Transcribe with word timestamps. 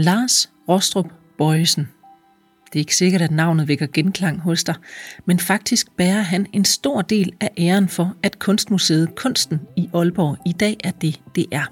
Lars 0.00 0.50
Rostrup 0.68 1.12
Bøjesen. 1.38 1.88
Det 2.66 2.74
er 2.74 2.78
ikke 2.78 2.96
sikkert, 2.96 3.22
at 3.22 3.30
navnet 3.30 3.68
vækker 3.68 3.86
genklang 3.92 4.40
hos 4.40 4.64
dig, 4.64 4.74
men 5.26 5.38
faktisk 5.38 5.86
bærer 5.96 6.22
han 6.22 6.46
en 6.52 6.64
stor 6.64 7.02
del 7.02 7.32
af 7.40 7.50
æren 7.58 7.88
for, 7.88 8.16
at 8.22 8.38
Kunstmuseet 8.38 9.14
Kunsten 9.14 9.60
i 9.76 9.90
Aalborg 9.94 10.36
i 10.46 10.52
dag 10.52 10.76
er 10.84 10.90
det, 10.90 11.20
det 11.34 11.46
er. 11.52 11.64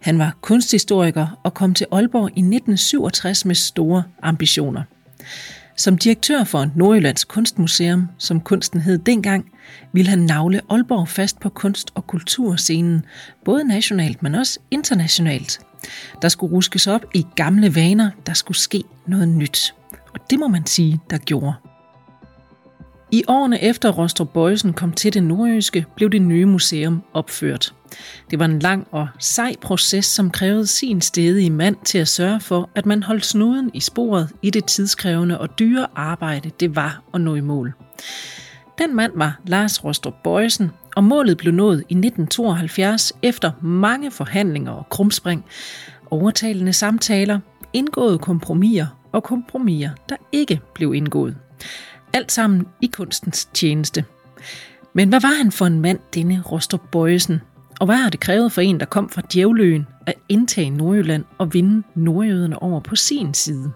Han 0.00 0.18
var 0.18 0.38
kunsthistoriker 0.40 1.40
og 1.44 1.54
kom 1.54 1.74
til 1.74 1.86
Aalborg 1.92 2.28
i 2.28 2.40
1967 2.40 3.44
med 3.44 3.54
store 3.54 4.02
ambitioner. 4.22 4.82
Som 5.78 5.98
direktør 5.98 6.44
for 6.44 6.70
Nordjyllands 6.74 7.24
Kunstmuseum, 7.24 8.08
som 8.18 8.40
kunsten 8.40 8.80
hed 8.80 8.98
dengang, 8.98 9.50
ville 9.92 10.08
han 10.10 10.18
navle 10.18 10.60
Aalborg 10.70 11.08
fast 11.08 11.40
på 11.40 11.48
kunst- 11.48 11.90
og 11.94 12.06
kulturscenen, 12.06 13.04
både 13.44 13.64
nationalt, 13.64 14.22
men 14.22 14.34
også 14.34 14.58
internationalt. 14.70 15.60
Der 16.22 16.28
skulle 16.28 16.52
ruskes 16.54 16.86
op 16.86 17.04
i 17.14 17.26
gamle 17.36 17.74
vaner, 17.74 18.10
der 18.26 18.32
skulle 18.32 18.58
ske 18.58 18.84
noget 19.06 19.28
nyt. 19.28 19.74
Og 20.14 20.30
det 20.30 20.38
må 20.38 20.48
man 20.48 20.66
sige, 20.66 21.00
der 21.10 21.18
gjorde. 21.18 21.54
I 23.10 23.24
årene 23.28 23.62
efter 23.62 23.90
Rostrup 23.90 24.28
Bøjsen 24.28 24.72
kom 24.72 24.92
til 24.92 25.14
det 25.14 25.22
nordjyske, 25.22 25.86
blev 25.96 26.10
det 26.10 26.22
nye 26.22 26.46
museum 26.46 27.02
opført. 27.12 27.74
Det 28.30 28.38
var 28.38 28.44
en 28.44 28.58
lang 28.58 28.86
og 28.90 29.08
sej 29.18 29.54
proces, 29.60 30.06
som 30.06 30.30
krævede 30.30 30.66
sin 30.66 31.00
stedige 31.00 31.50
mand 31.50 31.76
til 31.84 31.98
at 31.98 32.08
sørge 32.08 32.40
for, 32.40 32.70
at 32.74 32.86
man 32.86 33.02
holdt 33.02 33.26
snuden 33.26 33.70
i 33.74 33.80
sporet 33.80 34.32
i 34.42 34.50
det 34.50 34.64
tidskrævende 34.64 35.40
og 35.40 35.58
dyre 35.58 35.86
arbejde, 35.94 36.50
det 36.60 36.76
var 36.76 37.02
at 37.14 37.20
nå 37.20 37.34
i 37.34 37.40
mål. 37.40 37.72
Den 38.78 38.96
mand 38.96 39.12
var 39.14 39.40
Lars 39.46 39.84
Rostrup 39.84 40.14
Bøjsen, 40.24 40.70
og 40.96 41.04
målet 41.04 41.36
blev 41.36 41.52
nået 41.52 41.78
i 41.78 41.94
1972 41.94 43.12
efter 43.22 43.52
mange 43.62 44.10
forhandlinger 44.10 44.72
og 44.72 44.88
krumspring, 44.88 45.44
overtalende 46.10 46.72
samtaler, 46.72 47.40
indgåede 47.72 48.18
kompromiser 48.18 48.86
og 49.12 49.22
kompromiser, 49.22 49.90
der 50.08 50.16
ikke 50.32 50.60
blev 50.74 50.94
indgået. 50.94 51.36
Alt 52.12 52.32
sammen 52.32 52.66
i 52.80 52.86
kunstens 52.86 53.44
tjeneste. 53.44 54.04
Men 54.92 55.08
hvad 55.08 55.20
var 55.20 55.36
han 55.36 55.52
for 55.52 55.66
en 55.66 55.80
mand, 55.80 55.98
denne 56.14 56.42
Rostrup 56.52 56.80
Bøjesen? 56.92 57.40
Og 57.80 57.86
hvad 57.86 57.96
har 57.96 58.10
det 58.10 58.20
krævet 58.20 58.52
for 58.52 58.60
en, 58.60 58.80
der 58.80 58.86
kom 58.86 59.08
fra 59.08 59.22
Djævløen, 59.32 59.86
at 60.06 60.14
indtage 60.28 60.70
Nordjylland 60.70 61.24
og 61.38 61.54
vinde 61.54 61.82
nordjøderne 61.94 62.62
over 62.62 62.80
på 62.80 62.96
sin 62.96 63.34
side? 63.34 63.72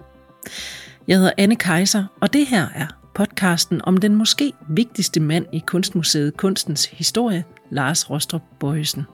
Jeg 1.08 1.16
hedder 1.16 1.32
Anne 1.38 1.56
Kaiser, 1.56 2.04
og 2.20 2.32
det 2.32 2.46
her 2.46 2.66
er 2.74 2.86
podcasten 3.14 3.80
om 3.84 3.96
den 3.96 4.14
måske 4.14 4.52
vigtigste 4.68 5.20
mand 5.20 5.46
i 5.52 5.62
Kunstmuseet 5.66 6.36
Kunstens 6.36 6.84
Historie, 6.84 7.44
Lars 7.70 8.10
Rostrup 8.10 8.42
Bøjesen. 8.60 9.06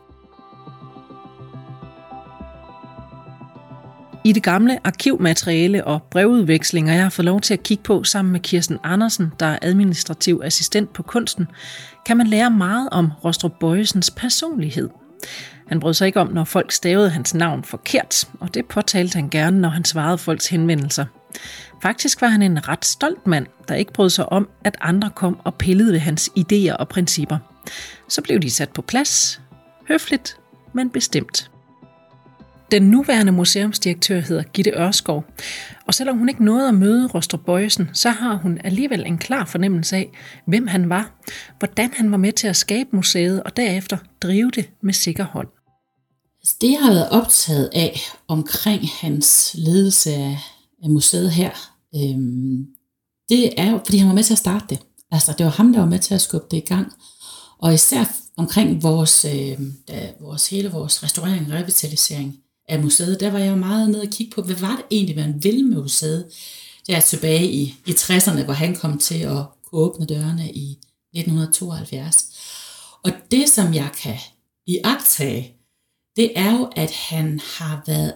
I 4.28 4.32
det 4.32 4.42
gamle 4.42 4.78
arkivmateriale 4.86 5.84
og 5.84 6.02
brevudvekslinger, 6.02 6.94
jeg 6.94 7.02
har 7.02 7.10
fået 7.10 7.24
lov 7.24 7.40
til 7.40 7.54
at 7.54 7.62
kigge 7.62 7.82
på 7.82 8.04
sammen 8.04 8.32
med 8.32 8.40
Kirsten 8.40 8.78
Andersen, 8.84 9.32
der 9.40 9.46
er 9.46 9.58
administrativ 9.62 10.40
assistent 10.44 10.92
på 10.92 11.02
kunsten, 11.02 11.46
kan 12.06 12.16
man 12.16 12.26
lære 12.26 12.50
meget 12.50 12.88
om 12.92 13.10
Rostrup 13.24 13.52
Bøjesens 13.60 14.10
personlighed. 14.10 14.88
Han 15.68 15.80
brød 15.80 15.94
sig 15.94 16.06
ikke 16.06 16.20
om, 16.20 16.32
når 16.32 16.44
folk 16.44 16.72
stavede 16.72 17.10
hans 17.10 17.34
navn 17.34 17.64
forkert, 17.64 18.28
og 18.40 18.54
det 18.54 18.66
påtalte 18.66 19.16
han 19.16 19.28
gerne, 19.28 19.60
når 19.60 19.68
han 19.68 19.84
svarede 19.84 20.18
folks 20.18 20.46
henvendelser. 20.46 21.06
Faktisk 21.82 22.20
var 22.20 22.28
han 22.28 22.42
en 22.42 22.68
ret 22.68 22.84
stolt 22.84 23.26
mand, 23.26 23.46
der 23.68 23.74
ikke 23.74 23.92
brød 23.92 24.10
sig 24.10 24.32
om, 24.32 24.48
at 24.64 24.76
andre 24.80 25.10
kom 25.10 25.40
og 25.44 25.54
pillede 25.54 25.92
ved 25.92 26.00
hans 26.00 26.30
idéer 26.38 26.76
og 26.76 26.88
principper. 26.88 27.38
Så 28.08 28.22
blev 28.22 28.38
de 28.38 28.50
sat 28.50 28.70
på 28.70 28.82
plads. 28.82 29.40
Høfligt, 29.88 30.36
men 30.72 30.90
bestemt. 30.90 31.50
Den 32.70 32.82
nuværende 32.82 33.32
museumsdirektør 33.32 34.20
hedder 34.20 34.42
Gitte 34.42 34.70
Ørskov, 34.70 35.24
og 35.86 35.94
selvom 35.94 36.18
hun 36.18 36.28
ikke 36.28 36.44
nåede 36.44 36.68
at 36.68 36.74
møde 36.74 37.06
Rostrup 37.06 37.40
Bøjesen, 37.46 37.88
så 37.92 38.10
har 38.10 38.34
hun 38.34 38.58
alligevel 38.64 39.06
en 39.06 39.18
klar 39.18 39.44
fornemmelse 39.44 39.96
af, 39.96 40.10
hvem 40.46 40.66
han 40.66 40.88
var, 40.88 41.20
hvordan 41.58 41.90
han 41.94 42.10
var 42.10 42.16
med 42.16 42.32
til 42.32 42.46
at 42.46 42.56
skabe 42.56 42.88
museet 42.92 43.42
og 43.42 43.56
derefter 43.56 43.98
drive 44.22 44.50
det 44.50 44.70
med 44.82 44.92
sikker 44.92 45.24
hånd. 45.24 45.48
Altså, 46.40 46.56
det, 46.60 46.70
jeg 46.70 46.80
har 46.82 46.92
været 46.92 47.10
optaget 47.10 47.70
af 47.72 48.00
omkring 48.28 48.82
hans 49.00 49.56
ledelse 49.58 50.12
af 50.82 50.90
museet 50.90 51.30
her, 51.30 51.50
øhm, 51.94 52.66
det 53.28 53.60
er 53.60 53.70
jo, 53.70 53.80
fordi 53.84 53.98
han 53.98 54.08
var 54.08 54.14
med 54.14 54.24
til 54.24 54.34
at 54.34 54.38
starte 54.38 54.64
det. 54.68 54.78
Altså, 55.10 55.34
det 55.38 55.46
var 55.46 55.52
ham, 55.52 55.72
der 55.72 55.80
var 55.80 55.86
med 55.86 55.98
til 55.98 56.14
at 56.14 56.20
skubbe 56.20 56.46
det 56.50 56.56
i 56.56 56.66
gang. 56.66 56.92
Og 57.58 57.74
især 57.74 58.04
omkring 58.36 58.82
vores, 58.82 59.24
øh, 59.24 59.58
da, 59.88 60.12
vores 60.20 60.50
hele 60.50 60.70
vores 60.70 61.02
restaurering 61.02 61.46
og 61.46 61.52
revitalisering 61.52 62.36
af 62.68 62.82
museet, 62.82 63.20
der 63.20 63.30
var 63.30 63.38
jeg 63.38 63.58
meget 63.58 63.90
nede 63.90 64.02
og 64.02 64.08
kigge 64.08 64.34
på, 64.34 64.42
hvad 64.42 64.56
var 64.56 64.76
det 64.76 64.84
egentlig, 64.90 65.16
man 65.16 65.44
ville 65.44 65.62
med 65.62 65.82
museet? 65.82 66.30
Det 66.86 66.94
er 66.94 67.00
tilbage 67.00 67.50
i, 67.50 67.74
i 67.86 67.90
60'erne, 67.90 68.44
hvor 68.44 68.52
han 68.52 68.76
kom 68.76 68.98
til 68.98 69.18
at 69.18 69.44
kunne 69.64 69.80
åbne 69.80 70.06
dørene 70.06 70.52
i 70.52 70.70
1972. 70.72 72.24
Og 73.04 73.12
det, 73.30 73.48
som 73.48 73.74
jeg 73.74 73.90
kan 74.02 74.16
iagtage, 74.66 75.54
det 76.16 76.38
er 76.38 76.58
jo, 76.58 76.70
at 76.76 76.90
han 76.90 77.40
har 77.40 77.82
været 77.86 78.14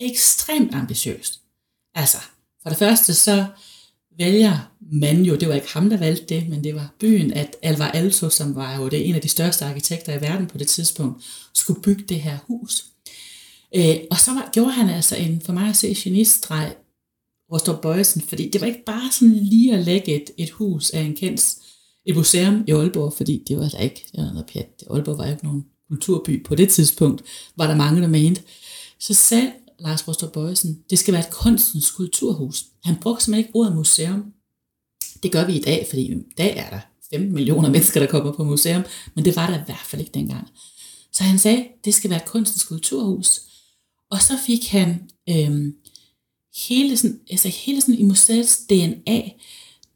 ekstremt 0.00 0.74
ambitiøs. 0.74 1.40
Altså, 1.94 2.18
for 2.62 2.68
det 2.68 2.78
første 2.78 3.14
så 3.14 3.46
vælger 4.18 4.72
man 4.80 5.22
jo, 5.22 5.36
det 5.36 5.48
var 5.48 5.54
ikke 5.54 5.72
ham, 5.72 5.90
der 5.90 5.96
valgte 5.96 6.34
det, 6.34 6.48
men 6.48 6.64
det 6.64 6.74
var 6.74 6.94
byen, 7.00 7.32
at 7.32 7.56
Alvar 7.62 7.90
Aalto, 7.90 8.30
som 8.30 8.54
var 8.54 8.76
jo 8.76 8.88
det 8.88 9.08
en 9.08 9.14
af 9.14 9.20
de 9.20 9.28
største 9.28 9.64
arkitekter 9.64 10.18
i 10.18 10.20
verden 10.20 10.46
på 10.46 10.58
det 10.58 10.68
tidspunkt, 10.68 11.24
skulle 11.54 11.82
bygge 11.82 12.04
det 12.04 12.20
her 12.20 12.38
hus. 12.46 12.91
Øh, 13.76 13.96
og 14.10 14.18
så 14.18 14.30
var, 14.34 14.50
gjorde 14.52 14.70
han 14.70 14.88
altså 14.88 15.16
en, 15.16 15.40
for 15.40 15.52
mig 15.52 15.68
at 15.68 15.76
se, 15.76 15.94
genistreg, 15.94 16.74
Rostrup 17.52 17.82
Bøjsen, 17.82 18.20
fordi 18.20 18.50
det 18.50 18.60
var 18.60 18.66
ikke 18.66 18.84
bare 18.86 19.12
sådan 19.12 19.34
lige 19.34 19.74
at 19.74 19.84
lægge 19.84 20.22
et, 20.22 20.30
et 20.38 20.50
hus 20.50 20.90
af 20.90 21.00
en 21.00 21.16
kendt, 21.16 21.56
et 22.06 22.16
museum 22.16 22.64
i 22.66 22.70
Aalborg, 22.70 23.12
fordi 23.12 23.44
det 23.48 23.58
var 23.58 23.68
der 23.68 23.78
ikke, 23.78 24.04
det 24.12 24.24
var 24.24 24.32
noget 24.32 24.46
pjat. 24.52 24.84
Aalborg 24.90 25.18
var 25.18 25.24
jo 25.24 25.30
ikke 25.32 25.44
nogen 25.44 25.64
kulturby 25.88 26.44
på 26.44 26.54
det 26.54 26.68
tidspunkt, 26.68 27.22
var 27.56 27.66
der 27.66 27.76
mange, 27.76 28.02
der 28.02 28.08
mente. 28.08 28.42
Så 29.00 29.14
sagde 29.14 29.52
Lars 29.80 30.08
Rostrup 30.08 30.32
Bøjsen, 30.32 30.78
det 30.90 30.98
skal 30.98 31.14
være 31.14 31.26
et 31.26 31.32
kunstens 31.32 31.90
kulturhus. 31.90 32.64
Han 32.84 32.96
brugte 32.96 33.24
simpelthen 33.24 33.46
ikke 33.46 33.56
ordet 33.56 33.76
museum. 33.76 34.24
Det 35.22 35.32
gør 35.32 35.46
vi 35.46 35.52
i 35.52 35.60
dag, 35.60 35.86
fordi 35.90 36.12
i 36.12 36.34
dag 36.38 36.56
er 36.56 36.70
der 36.70 36.80
15 37.10 37.34
millioner 37.34 37.70
mennesker, 37.70 38.00
der 38.00 38.06
kommer 38.06 38.32
på 38.32 38.44
museum, 38.44 38.82
men 39.14 39.24
det 39.24 39.36
var 39.36 39.46
der 39.46 39.58
i 39.58 39.64
hvert 39.66 39.86
fald 39.86 40.00
ikke 40.00 40.14
dengang. 40.14 40.48
Så 41.12 41.22
han 41.22 41.38
sagde, 41.38 41.64
det 41.84 41.94
skal 41.94 42.10
være 42.10 42.22
et 42.22 42.28
kunstens 42.28 42.64
kulturhus. 42.64 43.40
Og 44.12 44.22
så 44.22 44.38
fik 44.46 44.68
han 44.68 45.00
øhm, 45.28 45.74
hele, 46.68 46.96
sådan, 46.96 47.20
altså 47.30 47.48
hele 47.48 47.80
sådan 47.80 47.94
i 47.94 48.02
museets 48.02 48.56
DNA, 48.56 49.20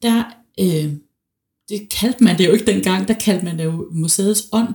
der, 0.03 0.25
øh, 0.61 0.93
det 1.69 1.89
kaldte 1.91 2.25
man 2.25 2.39
det 2.39 2.47
jo 2.47 2.53
ikke 2.53 2.67
dengang, 2.67 3.09
der 3.09 3.15
kaldte 3.15 3.45
man 3.45 3.59
det 3.59 3.65
jo 3.65 3.89
museets 3.93 4.49
ånd. 4.53 4.75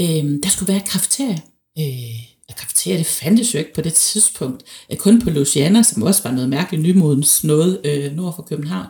Øh, 0.00 0.42
der 0.42 0.48
skulle 0.48 0.72
være 0.72 0.82
kafeterie. 0.86 1.42
Øh, 1.78 2.56
kafeterie, 2.56 2.98
det 2.98 3.06
fandtes 3.06 3.54
jo 3.54 3.58
ikke 3.58 3.74
på 3.74 3.80
det 3.80 3.94
tidspunkt. 3.94 4.62
Kun 4.98 5.22
på 5.22 5.30
Luciana, 5.30 5.82
som 5.82 6.02
også 6.02 6.22
var 6.22 6.30
noget 6.30 6.48
mærkeligt 6.48 6.82
nymodens 6.82 7.44
noget 7.44 7.80
øh, 7.84 8.12
nord 8.12 8.36
for 8.36 8.42
København. 8.42 8.86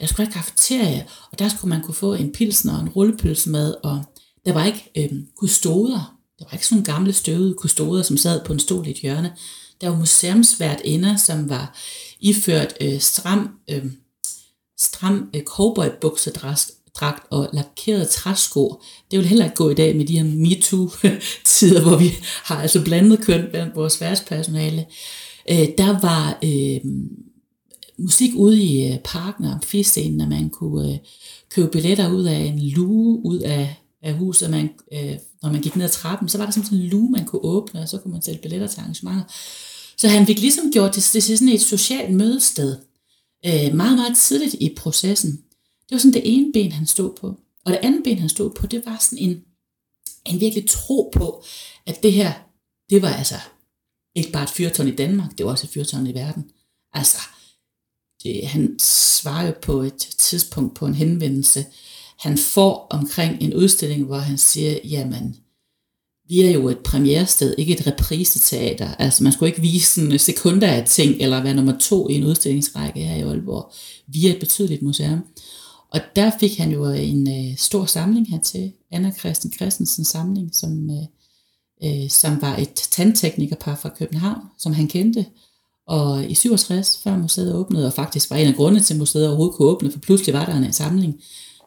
Der 0.00 0.06
skulle 0.06 0.26
være 0.26 0.32
kafeterie, 0.32 1.06
og 1.32 1.38
der 1.38 1.48
skulle 1.48 1.68
man 1.68 1.82
kunne 1.82 1.94
få 1.94 2.14
en 2.14 2.32
pilsner 2.32 2.74
og 2.74 2.82
en 2.82 2.88
rullepølse 2.88 3.50
med, 3.50 3.74
og 3.82 4.04
der 4.46 4.52
var 4.52 4.64
ikke 4.64 4.90
øh, 4.96 5.10
kustoder. 5.36 6.13
Der 6.38 6.44
var 6.44 6.52
ikke 6.52 6.66
sådan 6.66 6.76
nogle 6.76 6.92
gamle 6.94 7.12
støvede 7.12 7.54
kustoder, 7.54 8.02
som 8.02 8.16
sad 8.16 8.44
på 8.44 8.52
en 8.52 8.58
stol 8.58 8.86
i 8.86 8.90
et 8.90 8.96
hjørne. 8.96 9.32
Der 9.80 9.88
var 9.88 9.98
museumsvært 9.98 10.80
ender, 10.84 11.16
som 11.16 11.48
var 11.48 11.78
iført 12.20 12.74
øh, 12.80 13.00
stram, 13.00 13.48
øh, 13.70 13.84
stram 14.78 15.30
øh, 15.34 15.42
cowboybuksedragt 15.42 17.20
og 17.30 17.48
lakerede 17.52 18.04
træsko. 18.04 18.82
Det 19.10 19.18
vil 19.18 19.28
heller 19.28 19.44
ikke 19.44 19.56
gå 19.56 19.70
i 19.70 19.74
dag 19.74 19.96
med 19.96 20.06
de 20.06 20.18
her 20.18 20.24
MeToo-tider, 20.24 21.82
hvor 21.82 21.96
vi 21.96 22.10
har 22.44 22.62
altså 22.62 22.84
blandet 22.84 23.20
køn 23.20 23.46
blandt 23.50 23.76
vores 23.76 24.00
værtspersonale. 24.00 24.86
Øh, 25.50 25.68
der 25.78 26.00
var 26.00 26.38
øh, 26.44 26.92
musik 27.98 28.30
ude 28.34 28.62
i 28.62 28.92
øh, 28.92 28.98
parken 28.98 29.44
og 29.44 29.52
amfiscenen, 29.52 30.20
og 30.20 30.28
man 30.28 30.50
kunne 30.50 30.92
øh, 30.92 30.98
købe 31.50 31.68
billetter 31.68 32.12
ud 32.12 32.24
af 32.24 32.38
en 32.38 32.60
lue, 32.60 33.26
ud 33.26 33.38
af 33.38 33.84
af 34.04 34.14
huset, 34.14 34.50
man, 34.50 34.70
øh, 34.92 35.18
når 35.44 35.52
man 35.52 35.62
gik 35.62 35.76
ned 35.76 35.84
ad 35.84 35.90
trappen, 35.90 36.28
så 36.28 36.38
var 36.38 36.44
der 36.44 36.52
sådan 36.52 36.78
en 36.78 36.86
lue, 36.86 37.10
man 37.10 37.24
kunne 37.24 37.44
åbne, 37.44 37.80
og 37.80 37.88
så 37.88 37.98
kunne 37.98 38.12
man 38.12 38.22
sælge 38.22 38.38
billetter 38.42 38.66
til 38.66 38.80
arrangementer. 38.80 39.24
Så 39.96 40.08
han 40.08 40.26
fik 40.26 40.38
ligesom 40.38 40.72
gjort 40.72 40.94
det, 40.94 41.10
det 41.12 41.24
til 41.24 41.38
sådan 41.38 41.54
et 41.54 41.62
socialt 41.62 42.14
mødested, 42.14 42.76
øh, 43.46 43.74
meget, 43.74 43.96
meget 43.96 44.16
tidligt 44.16 44.54
i 44.54 44.74
processen. 44.76 45.30
Det 45.88 45.90
var 45.90 45.98
sådan 45.98 46.12
det 46.12 46.22
ene 46.24 46.52
ben, 46.52 46.72
han 46.72 46.86
stod 46.86 47.12
på. 47.20 47.26
Og 47.64 47.72
det 47.72 47.78
andet 47.82 48.02
ben, 48.04 48.18
han 48.18 48.28
stod 48.28 48.50
på, 48.50 48.66
det 48.66 48.86
var 48.86 48.98
sådan 49.00 49.18
en, 49.18 49.42
en 50.26 50.40
virkelig 50.40 50.68
tro 50.70 51.10
på, 51.14 51.44
at 51.86 52.02
det 52.02 52.12
her, 52.12 52.32
det 52.90 53.02
var 53.02 53.08
altså 53.08 53.38
ikke 54.14 54.32
bare 54.32 54.42
et 54.42 54.50
fyrtårn 54.50 54.88
i 54.88 54.94
Danmark, 54.96 55.38
det 55.38 55.46
var 55.46 55.52
også 55.52 55.66
et 55.66 55.70
fyrtårn 55.70 56.06
i 56.06 56.14
verden. 56.14 56.50
Altså, 56.92 57.18
det, 58.22 58.46
han 58.46 58.78
svarer 58.78 59.46
jo 59.46 59.54
på 59.62 59.80
et 59.80 59.98
tidspunkt 59.98 60.76
på 60.76 60.86
en 60.86 60.94
henvendelse, 60.94 61.66
han 62.18 62.38
får 62.38 62.86
omkring 62.90 63.42
en 63.42 63.54
udstilling, 63.54 64.04
hvor 64.04 64.18
han 64.18 64.38
siger, 64.38 64.78
jamen, 64.84 65.36
vi 66.28 66.40
er 66.40 66.50
jo 66.50 66.68
et 66.68 66.78
premierested, 66.78 67.54
ikke 67.58 67.72
et 67.72 67.86
repriseteater. 67.86 68.94
Altså 68.94 69.22
man 69.22 69.32
skulle 69.32 69.48
ikke 69.48 69.62
vise 69.62 69.86
sådan 69.86 70.18
sekunder 70.18 70.68
af 70.68 70.84
ting, 70.86 71.16
eller 71.20 71.42
være 71.42 71.54
nummer 71.54 71.78
to 71.78 72.08
i 72.08 72.14
en 72.14 72.24
udstillingsrække 72.24 73.00
her 73.00 73.16
i 73.16 73.20
Aalborg. 73.20 73.72
Vi 74.06 74.26
er 74.26 74.32
et 74.32 74.40
betydeligt 74.40 74.82
museum. 74.82 75.20
Og 75.90 76.00
der 76.16 76.30
fik 76.40 76.58
han 76.58 76.72
jo 76.72 76.84
en 76.90 77.28
øh, 77.28 77.56
stor 77.56 77.86
samling 77.86 78.30
her 78.30 78.40
til 78.40 78.72
Anna 78.92 79.12
Christen 79.18 79.52
Christensen 79.52 80.04
samling, 80.04 80.54
som, 80.54 80.90
øh, 80.90 81.06
øh, 81.84 82.10
som 82.10 82.42
var 82.42 82.56
et 82.56 82.74
tandteknikerpar 82.74 83.76
fra 83.76 83.88
København, 83.88 84.40
som 84.58 84.72
han 84.72 84.88
kendte. 84.88 85.26
Og 85.86 86.30
i 86.30 86.34
67, 86.34 87.00
før 87.04 87.18
museet 87.18 87.54
åbnede, 87.54 87.86
og 87.86 87.92
faktisk 87.92 88.30
var 88.30 88.36
en 88.36 88.46
af 88.48 88.54
grundene 88.54 88.82
til, 88.82 88.94
at 88.94 88.98
museet 88.98 89.26
overhovedet 89.26 89.56
kunne 89.56 89.68
åbne, 89.68 89.90
for 89.90 89.98
pludselig 89.98 90.34
var 90.34 90.46
der 90.46 90.54
en 90.54 90.72
samling, 90.72 91.20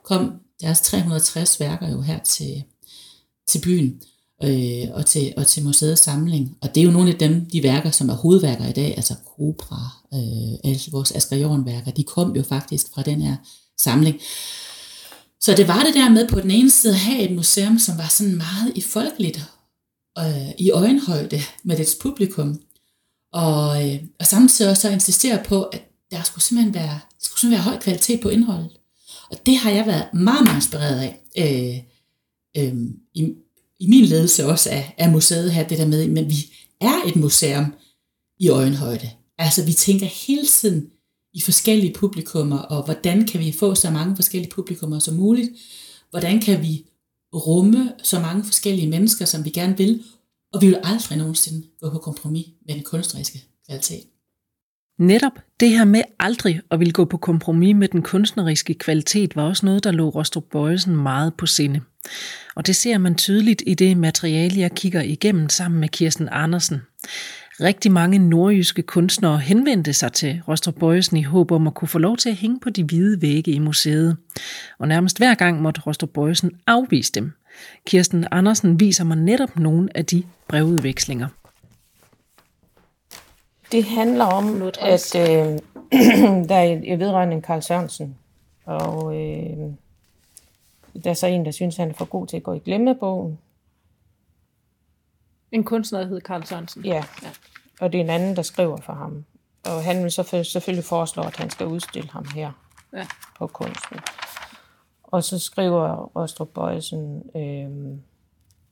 kom 0.07 0.31
deres 0.61 0.81
360 0.81 1.59
værker 1.59 1.89
jo 1.89 2.01
her 2.01 2.19
til, 2.19 2.63
til 3.47 3.61
byen 3.61 4.01
øh, 4.43 4.87
og, 4.93 5.05
til, 5.05 5.33
og 5.37 5.47
til 5.47 5.63
museets 5.63 6.01
samling. 6.01 6.57
Og 6.61 6.75
det 6.75 6.81
er 6.81 6.85
jo 6.85 6.91
nogle 6.91 7.11
af 7.11 7.17
dem, 7.17 7.45
de 7.45 7.63
værker, 7.63 7.91
som 7.91 8.09
er 8.09 8.13
hovedværker 8.13 8.67
i 8.67 8.71
dag, 8.71 8.93
altså 8.97 9.15
Cobra, 9.25 9.97
øh, 10.13 10.71
altså 10.71 10.91
vores 10.91 11.11
Asger 11.11 11.63
værker 11.63 11.91
de 11.91 12.03
kom 12.03 12.35
jo 12.35 12.43
faktisk 12.43 12.85
fra 12.93 13.01
den 13.01 13.21
her 13.21 13.35
samling. 13.79 14.19
Så 15.41 15.53
det 15.57 15.67
var 15.67 15.83
det 15.83 15.93
der 15.93 16.09
med 16.09 16.27
på 16.27 16.39
den 16.39 16.51
ene 16.51 16.71
side 16.71 16.93
at 16.93 16.99
have 16.99 17.21
et 17.21 17.35
museum, 17.35 17.79
som 17.79 17.97
var 17.97 18.07
sådan 18.07 18.37
meget 18.37 18.71
i 18.75 18.81
folkeligt, 18.81 19.41
øh, 20.19 20.49
i 20.57 20.71
øjenhøjde 20.71 21.41
med 21.63 21.77
dets 21.77 21.97
publikum, 22.01 22.59
og, 23.33 23.87
øh, 23.87 23.99
og 24.19 24.25
samtidig 24.25 24.71
også 24.71 24.89
insistere 24.89 25.43
på, 25.43 25.63
at 25.63 25.81
der 26.11 26.23
skulle 26.23 26.43
simpelthen 26.43 26.73
være, 26.73 26.99
skulle 27.19 27.39
simpelthen 27.39 27.65
være 27.65 27.73
høj 27.73 27.81
kvalitet 27.81 28.21
på 28.21 28.29
indholdet. 28.29 28.77
Og 29.31 29.37
det 29.45 29.57
har 29.57 29.71
jeg 29.71 29.85
været 29.85 30.13
meget, 30.13 30.43
meget 30.43 30.55
inspireret 30.55 30.99
af. 30.99 31.21
Øh, 31.37 32.63
øh, 32.63 32.75
i, 33.13 33.33
I 33.79 33.87
min 33.87 34.05
ledelse 34.05 34.45
også 34.45 34.69
af, 34.69 34.95
af 34.97 35.11
museet 35.11 35.51
her, 35.51 35.67
det 35.67 35.77
der 35.77 35.87
med, 35.87 36.07
men 36.07 36.29
vi 36.29 36.53
er 36.81 37.01
et 37.07 37.15
museum 37.15 37.73
i 38.39 38.49
øjenhøjde. 38.49 39.09
Altså 39.37 39.65
vi 39.65 39.73
tænker 39.73 40.05
hele 40.05 40.47
tiden 40.47 40.89
i 41.33 41.41
forskellige 41.41 41.93
publikummer, 41.93 42.57
og 42.57 42.85
hvordan 42.85 43.27
kan 43.27 43.39
vi 43.39 43.51
få 43.59 43.75
så 43.75 43.89
mange 43.89 44.15
forskellige 44.15 44.51
publikummer 44.51 44.99
som 44.99 45.15
muligt? 45.15 45.49
Hvordan 46.09 46.41
kan 46.41 46.61
vi 46.61 46.85
rumme 47.33 47.93
så 48.03 48.19
mange 48.19 48.43
forskellige 48.43 48.89
mennesker, 48.89 49.25
som 49.25 49.45
vi 49.45 49.49
gerne 49.49 49.77
vil? 49.77 50.03
Og 50.53 50.61
vi 50.61 50.67
vil 50.67 50.79
aldrig 50.83 51.17
nogensinde 51.17 51.67
gå 51.81 51.89
på 51.89 51.97
kompromis 51.97 52.47
med 52.65 52.75
den 52.75 52.83
kunstneriske 52.83 53.43
kvalitet. 53.65 54.03
Netop 54.97 55.31
det 55.59 55.69
her 55.69 55.85
med 55.85 56.01
aldrig 56.19 56.61
at 56.71 56.79
ville 56.79 56.93
gå 56.93 57.05
på 57.05 57.17
kompromis 57.17 57.75
med 57.75 57.87
den 57.87 58.01
kunstneriske 58.01 58.73
kvalitet 58.73 59.35
var 59.35 59.43
også 59.43 59.65
noget, 59.65 59.83
der 59.83 59.91
lå 59.91 60.09
Rostrup 60.09 60.43
Bøjesen 60.51 60.95
meget 60.95 61.33
på 61.33 61.45
sinde. 61.45 61.81
Og 62.55 62.67
det 62.67 62.75
ser 62.75 62.97
man 62.97 63.15
tydeligt 63.15 63.63
i 63.67 63.73
det 63.73 63.97
materiale, 63.97 64.59
jeg 64.59 64.71
kigger 64.71 65.01
igennem 65.01 65.49
sammen 65.49 65.79
med 65.79 65.89
Kirsten 65.89 66.29
Andersen. 66.31 66.81
Rigtig 67.61 67.91
mange 67.91 68.19
nordjyske 68.19 68.81
kunstnere 68.81 69.39
henvendte 69.39 69.93
sig 69.93 70.13
til 70.13 70.41
Rostrup 70.47 70.75
Bøjesen 70.75 71.17
i 71.17 71.23
håb 71.23 71.51
om 71.51 71.67
at 71.67 71.73
kunne 71.73 71.87
få 71.87 71.99
lov 71.99 72.17
til 72.17 72.29
at 72.29 72.35
hænge 72.35 72.59
på 72.59 72.69
de 72.69 72.83
hvide 72.83 73.21
vægge 73.21 73.51
i 73.51 73.59
museet. 73.59 74.17
Og 74.79 74.87
nærmest 74.87 75.17
hver 75.17 75.35
gang 75.35 75.61
måtte 75.61 75.81
Rostrup 75.81 76.09
Bøjesen 76.09 76.51
afvise 76.67 77.11
dem. 77.11 77.31
Kirsten 77.87 78.25
Andersen 78.31 78.79
viser 78.79 79.03
mig 79.03 79.17
netop 79.17 79.59
nogle 79.59 79.89
af 79.95 80.05
de 80.05 80.23
brevudvekslinger. 80.47 81.27
Det 83.71 83.83
handler 83.83 84.25
om, 84.25 84.61
at 84.81 85.15
øh, 85.15 85.59
der 86.49 86.55
er 86.55 86.97
vedrørende 86.97 87.41
Karl 87.41 87.61
Sørensen, 87.61 88.17
og 88.65 89.15
øh, 89.15 89.57
der 91.03 91.09
er 91.09 91.13
så 91.13 91.27
en, 91.27 91.45
der 91.45 91.51
synes, 91.51 91.77
han 91.77 91.89
er 91.89 91.93
for 91.93 92.05
god 92.05 92.27
til 92.27 92.37
at 92.37 92.43
gå 92.43 92.53
i 92.53 92.59
glemmebogen. 92.59 93.39
En 95.51 95.63
kunstner, 95.63 95.99
der 95.99 96.07
hedder 96.07 96.21
Karl 96.21 96.43
Sørensen? 96.45 96.85
Ja. 96.85 97.03
ja, 97.23 97.29
og 97.79 97.91
det 97.91 97.99
er 97.99 98.03
en 98.03 98.09
anden, 98.09 98.35
der 98.35 98.41
skriver 98.41 98.77
for 98.77 98.93
ham. 98.93 99.25
Og 99.65 99.83
han 99.83 100.03
vil 100.03 100.11
så 100.11 100.43
selvfølgelig 100.43 100.85
foreslå, 100.85 101.23
at 101.23 101.37
han 101.37 101.49
skal 101.49 101.67
udstille 101.67 102.09
ham 102.09 102.25
her 102.35 102.51
ja. 102.93 103.07
på 103.37 103.47
kunsten. 103.47 103.99
Og 105.03 105.23
så 105.23 105.39
skriver 105.39 106.11
Rostrup 106.15 106.47
Bøjsen, 106.47 107.23
øh, 107.35 107.97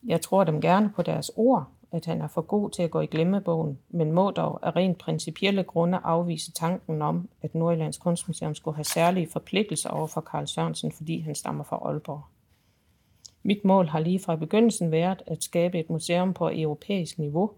jeg 0.08 0.22
tror 0.22 0.44
dem 0.44 0.62
gerne 0.62 0.90
på 0.90 1.02
deres 1.02 1.32
ord, 1.36 1.68
at 1.96 2.06
han 2.06 2.22
er 2.22 2.28
for 2.28 2.42
god 2.42 2.70
til 2.70 2.84
at 2.84 2.92
gå 2.92 3.00
i 3.00 3.06
glemmebogen, 3.06 3.80
men 3.90 4.12
må 4.12 4.32
dog 4.32 4.60
af 4.68 4.76
rent 4.76 4.98
principielle 4.98 5.64
grunde 5.64 5.98
afvise 5.98 6.52
tanken 6.52 7.02
om, 7.02 7.30
at 7.42 7.56
Nordjyllands 7.56 7.98
Kunstmuseum 7.98 8.56
skulle 8.56 8.76
have 8.76 8.84
særlige 8.84 9.28
forpligtelser 9.32 9.90
over 9.90 10.08
for 10.08 10.22
Karl 10.22 10.48
Sørensen, 10.48 10.92
fordi 10.92 11.20
han 11.20 11.36
stammer 11.36 11.64
fra 11.64 11.76
Aalborg. 11.76 12.22
Mit 13.44 13.66
mål 13.66 13.88
har 13.88 14.00
lige 14.00 14.20
fra 14.20 14.36
begyndelsen 14.36 14.92
været 14.92 15.22
at 15.28 15.44
skabe 15.44 15.80
et 15.80 15.90
museum 15.90 16.34
på 16.34 16.50
europæisk 16.54 17.20
niveau, 17.20 17.52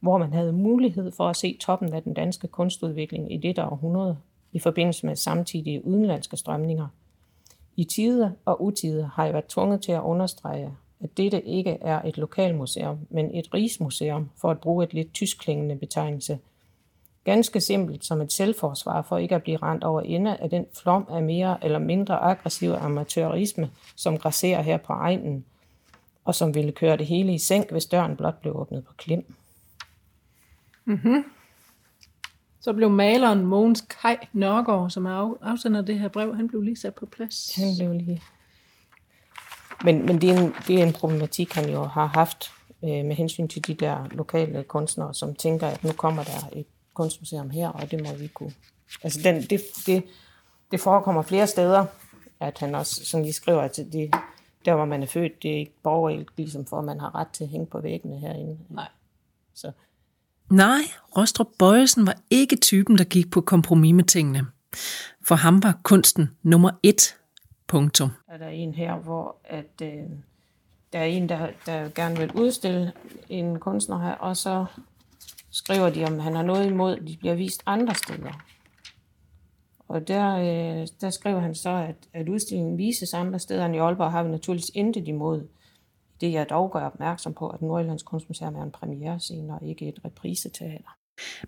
hvor 0.00 0.18
man 0.18 0.32
havde 0.32 0.52
mulighed 0.52 1.12
for 1.12 1.28
at 1.28 1.36
se 1.36 1.58
toppen 1.60 1.92
af 1.92 2.02
den 2.02 2.14
danske 2.14 2.48
kunstudvikling 2.48 3.32
i 3.32 3.36
dette 3.36 3.64
århundrede 3.64 4.16
i 4.52 4.58
forbindelse 4.58 5.06
med 5.06 5.16
samtidige 5.16 5.86
udenlandske 5.86 6.36
strømninger. 6.36 6.88
I 7.76 7.84
tider 7.84 8.30
og 8.44 8.62
utider 8.64 9.06
har 9.06 9.24
jeg 9.24 9.32
været 9.32 9.46
tvunget 9.46 9.82
til 9.82 9.92
at 9.92 10.02
understrege, 10.02 10.76
at 11.00 11.16
dette 11.16 11.42
ikke 11.42 11.78
er 11.80 12.02
et 12.02 12.18
lokalmuseum, 12.18 12.98
men 13.10 13.34
et 13.34 13.54
rigsmuseum, 13.54 14.30
for 14.36 14.50
at 14.50 14.60
bruge 14.60 14.84
et 14.84 14.94
lidt 14.94 15.14
tyskklingende 15.14 15.76
betegnelse. 15.76 16.38
Ganske 17.24 17.60
simpelt 17.60 18.04
som 18.04 18.20
et 18.20 18.32
selvforsvar 18.32 19.02
for 19.02 19.18
ikke 19.18 19.34
at 19.34 19.42
blive 19.42 19.56
rent 19.56 19.84
over 19.84 20.00
ende 20.00 20.36
af 20.36 20.50
den 20.50 20.66
flom 20.74 21.06
af 21.10 21.22
mere 21.22 21.64
eller 21.64 21.78
mindre 21.78 22.18
aggressiv 22.18 22.70
amatørisme, 22.70 23.70
som 23.96 24.18
græsserer 24.18 24.62
her 24.62 24.76
på 24.76 24.92
egnen, 24.92 25.44
og 26.24 26.34
som 26.34 26.54
ville 26.54 26.72
køre 26.72 26.96
det 26.96 27.06
hele 27.06 27.34
i 27.34 27.38
sænk, 27.38 27.70
hvis 27.70 27.86
døren 27.86 28.16
blot 28.16 28.40
blev 28.40 28.56
åbnet 28.56 28.84
på 28.84 28.92
klem. 28.92 29.34
Mm-hmm. 30.84 31.24
Så 32.60 32.72
blev 32.72 32.90
maleren 32.90 33.46
Mogens 33.46 33.80
Kai 33.80 34.16
Nørgaard, 34.32 34.90
som 34.90 35.06
er 35.06 35.34
afsender 35.42 35.82
det 35.82 35.98
her 35.98 36.08
brev, 36.08 36.36
han 36.36 36.48
blev 36.48 36.62
lige 36.62 36.76
sat 36.76 36.94
på 36.94 37.06
plads. 37.06 37.54
Han 37.56 37.68
blev 37.78 37.92
lige 37.92 38.22
men, 39.84 40.06
men 40.06 40.20
det, 40.20 40.30
er 40.30 40.40
en, 40.40 40.54
det 40.66 40.80
er 40.80 40.86
en 40.86 40.92
problematik, 40.92 41.52
han 41.52 41.70
jo 41.70 41.84
har 41.84 42.06
haft 42.06 42.50
øh, 42.84 43.04
med 43.04 43.14
hensyn 43.14 43.48
til 43.48 43.66
de 43.66 43.74
der 43.74 44.06
lokale 44.10 44.62
kunstnere, 44.62 45.14
som 45.14 45.34
tænker, 45.34 45.66
at 45.66 45.84
nu 45.84 45.92
kommer 45.92 46.24
der 46.24 46.48
et 46.52 46.66
kunstmuseum 46.94 47.50
her, 47.50 47.68
og 47.68 47.90
det 47.90 48.02
må 48.06 48.14
vi 48.14 48.26
kunne. 48.26 48.52
Altså 49.02 49.20
den, 49.24 49.42
det, 49.42 49.60
det, 49.86 50.04
det 50.70 50.80
forekommer 50.80 51.22
flere 51.22 51.46
steder, 51.46 51.86
at 52.40 52.58
han 52.58 52.74
også, 52.74 53.04
som 53.04 53.22
de 53.22 53.32
skriver, 53.32 53.60
at 53.60 53.76
det, 53.76 54.14
der 54.64 54.74
hvor 54.74 54.84
man 54.84 55.02
er 55.02 55.06
født, 55.06 55.42
det 55.42 55.50
er 55.50 55.58
ikke 55.58 55.74
borgerligt, 55.82 56.28
ligesom 56.36 56.66
for, 56.66 56.78
at 56.78 56.84
man 56.84 57.00
har 57.00 57.14
ret 57.14 57.28
til 57.28 57.44
at 57.44 57.50
hænge 57.50 57.66
på 57.66 57.80
væggene 57.80 58.18
herinde. 58.18 58.58
Nej. 58.68 58.88
Så. 59.54 59.72
Nej, 60.50 60.80
Rostrup 61.16 61.48
Bøjesen 61.58 62.06
var 62.06 62.16
ikke 62.30 62.56
typen, 62.56 62.98
der 62.98 63.04
gik 63.04 63.30
på 63.30 63.40
kompromis 63.40 63.94
med 63.94 64.04
tingene. 64.04 64.46
For 65.22 65.34
ham 65.34 65.62
var 65.62 65.78
kunsten 65.82 66.30
nummer 66.42 66.70
et 66.82 67.16
Punktum. 67.66 68.10
Er 68.28 68.38
der 68.38 68.48
en 68.48 68.74
her, 68.74 68.96
hvor 68.96 69.36
at, 69.44 69.82
øh, 69.82 70.04
der 70.92 70.98
er 70.98 71.04
en, 71.04 71.28
der, 71.28 71.48
der 71.66 71.88
gerne 71.88 72.16
vil 72.16 72.32
udstille 72.32 72.92
en 73.28 73.58
kunstner 73.58 73.98
her, 73.98 74.12
og 74.12 74.36
så 74.36 74.66
skriver 75.50 75.90
de, 75.90 76.04
om 76.04 76.18
han 76.18 76.34
har 76.34 76.42
noget 76.42 76.66
imod, 76.66 76.96
de 76.96 77.16
bliver 77.16 77.34
vist 77.34 77.62
andre 77.66 77.94
steder. 77.94 78.42
Og 79.88 80.08
der, 80.08 80.36
øh, 80.36 80.86
der 81.00 81.10
skriver 81.10 81.40
han 81.40 81.54
så, 81.54 81.70
at, 81.70 81.96
at 82.12 82.28
udstillingen 82.28 82.78
vises 82.78 83.14
andre 83.14 83.38
steder 83.38 83.66
end 83.66 83.74
i 83.74 83.78
Aalborg, 83.78 84.12
har 84.12 84.22
vi 84.22 84.30
naturligvis 84.30 84.70
intet 84.74 85.08
imod. 85.08 85.48
Det 86.20 86.32
jeg 86.32 86.50
dog 86.50 86.72
gør 86.72 86.80
opmærksom 86.80 87.34
på, 87.34 87.48
at 87.48 87.62
Nordjyllands 87.62 88.02
Kunstmuseum 88.02 88.54
er 88.54 88.62
en 88.62 88.70
premiere 88.70 89.20
scene 89.20 89.54
og 89.54 89.66
ikke 89.66 89.88
et 89.88 89.98
repriseteater. 90.04 90.96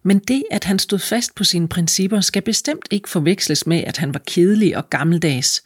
Men 0.02 0.18
det, 0.18 0.44
at 0.50 0.64
han 0.64 0.78
stod 0.78 0.98
fast 0.98 1.34
på 1.34 1.44
sine 1.44 1.68
principper, 1.68 2.20
skal 2.20 2.42
bestemt 2.42 2.88
ikke 2.90 3.08
forveksles 3.08 3.66
med, 3.66 3.84
at 3.84 3.96
han 3.96 4.14
var 4.14 4.20
kedelig 4.26 4.76
og 4.76 4.90
gammeldags. 4.90 5.64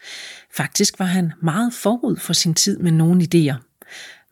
Faktisk 0.56 0.98
var 0.98 1.04
han 1.04 1.32
meget 1.42 1.74
forud 1.74 2.16
for 2.16 2.32
sin 2.32 2.54
tid 2.54 2.78
med 2.78 2.92
nogle 2.92 3.22
idéer. 3.22 3.72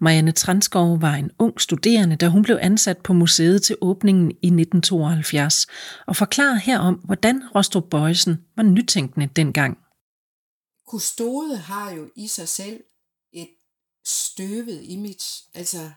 Marianne 0.01 0.33
Transkov 0.33 1.01
var 1.01 1.15
en 1.15 1.31
ung 1.39 1.61
studerende, 1.61 2.17
da 2.17 2.29
hun 2.29 2.43
blev 2.43 2.59
ansat 2.61 2.99
på 2.99 3.13
museet 3.13 3.63
til 3.63 3.77
åbningen 3.81 4.31
i 4.31 4.47
1972, 4.47 5.67
og 6.07 6.17
forklarer 6.17 6.55
herom, 6.55 6.95
hvordan 6.95 7.43
Rostrup 7.55 7.91
Bøjsen 7.91 8.45
var 8.57 8.63
nytænkende 8.63 9.27
dengang. 9.27 9.79
Kustode 10.87 11.57
har 11.57 11.91
jo 11.91 12.11
i 12.17 12.27
sig 12.27 12.49
selv 12.49 12.81
et 13.33 13.51
støvet 14.07 14.83
image. 14.83 15.29
Altså, 15.55 15.91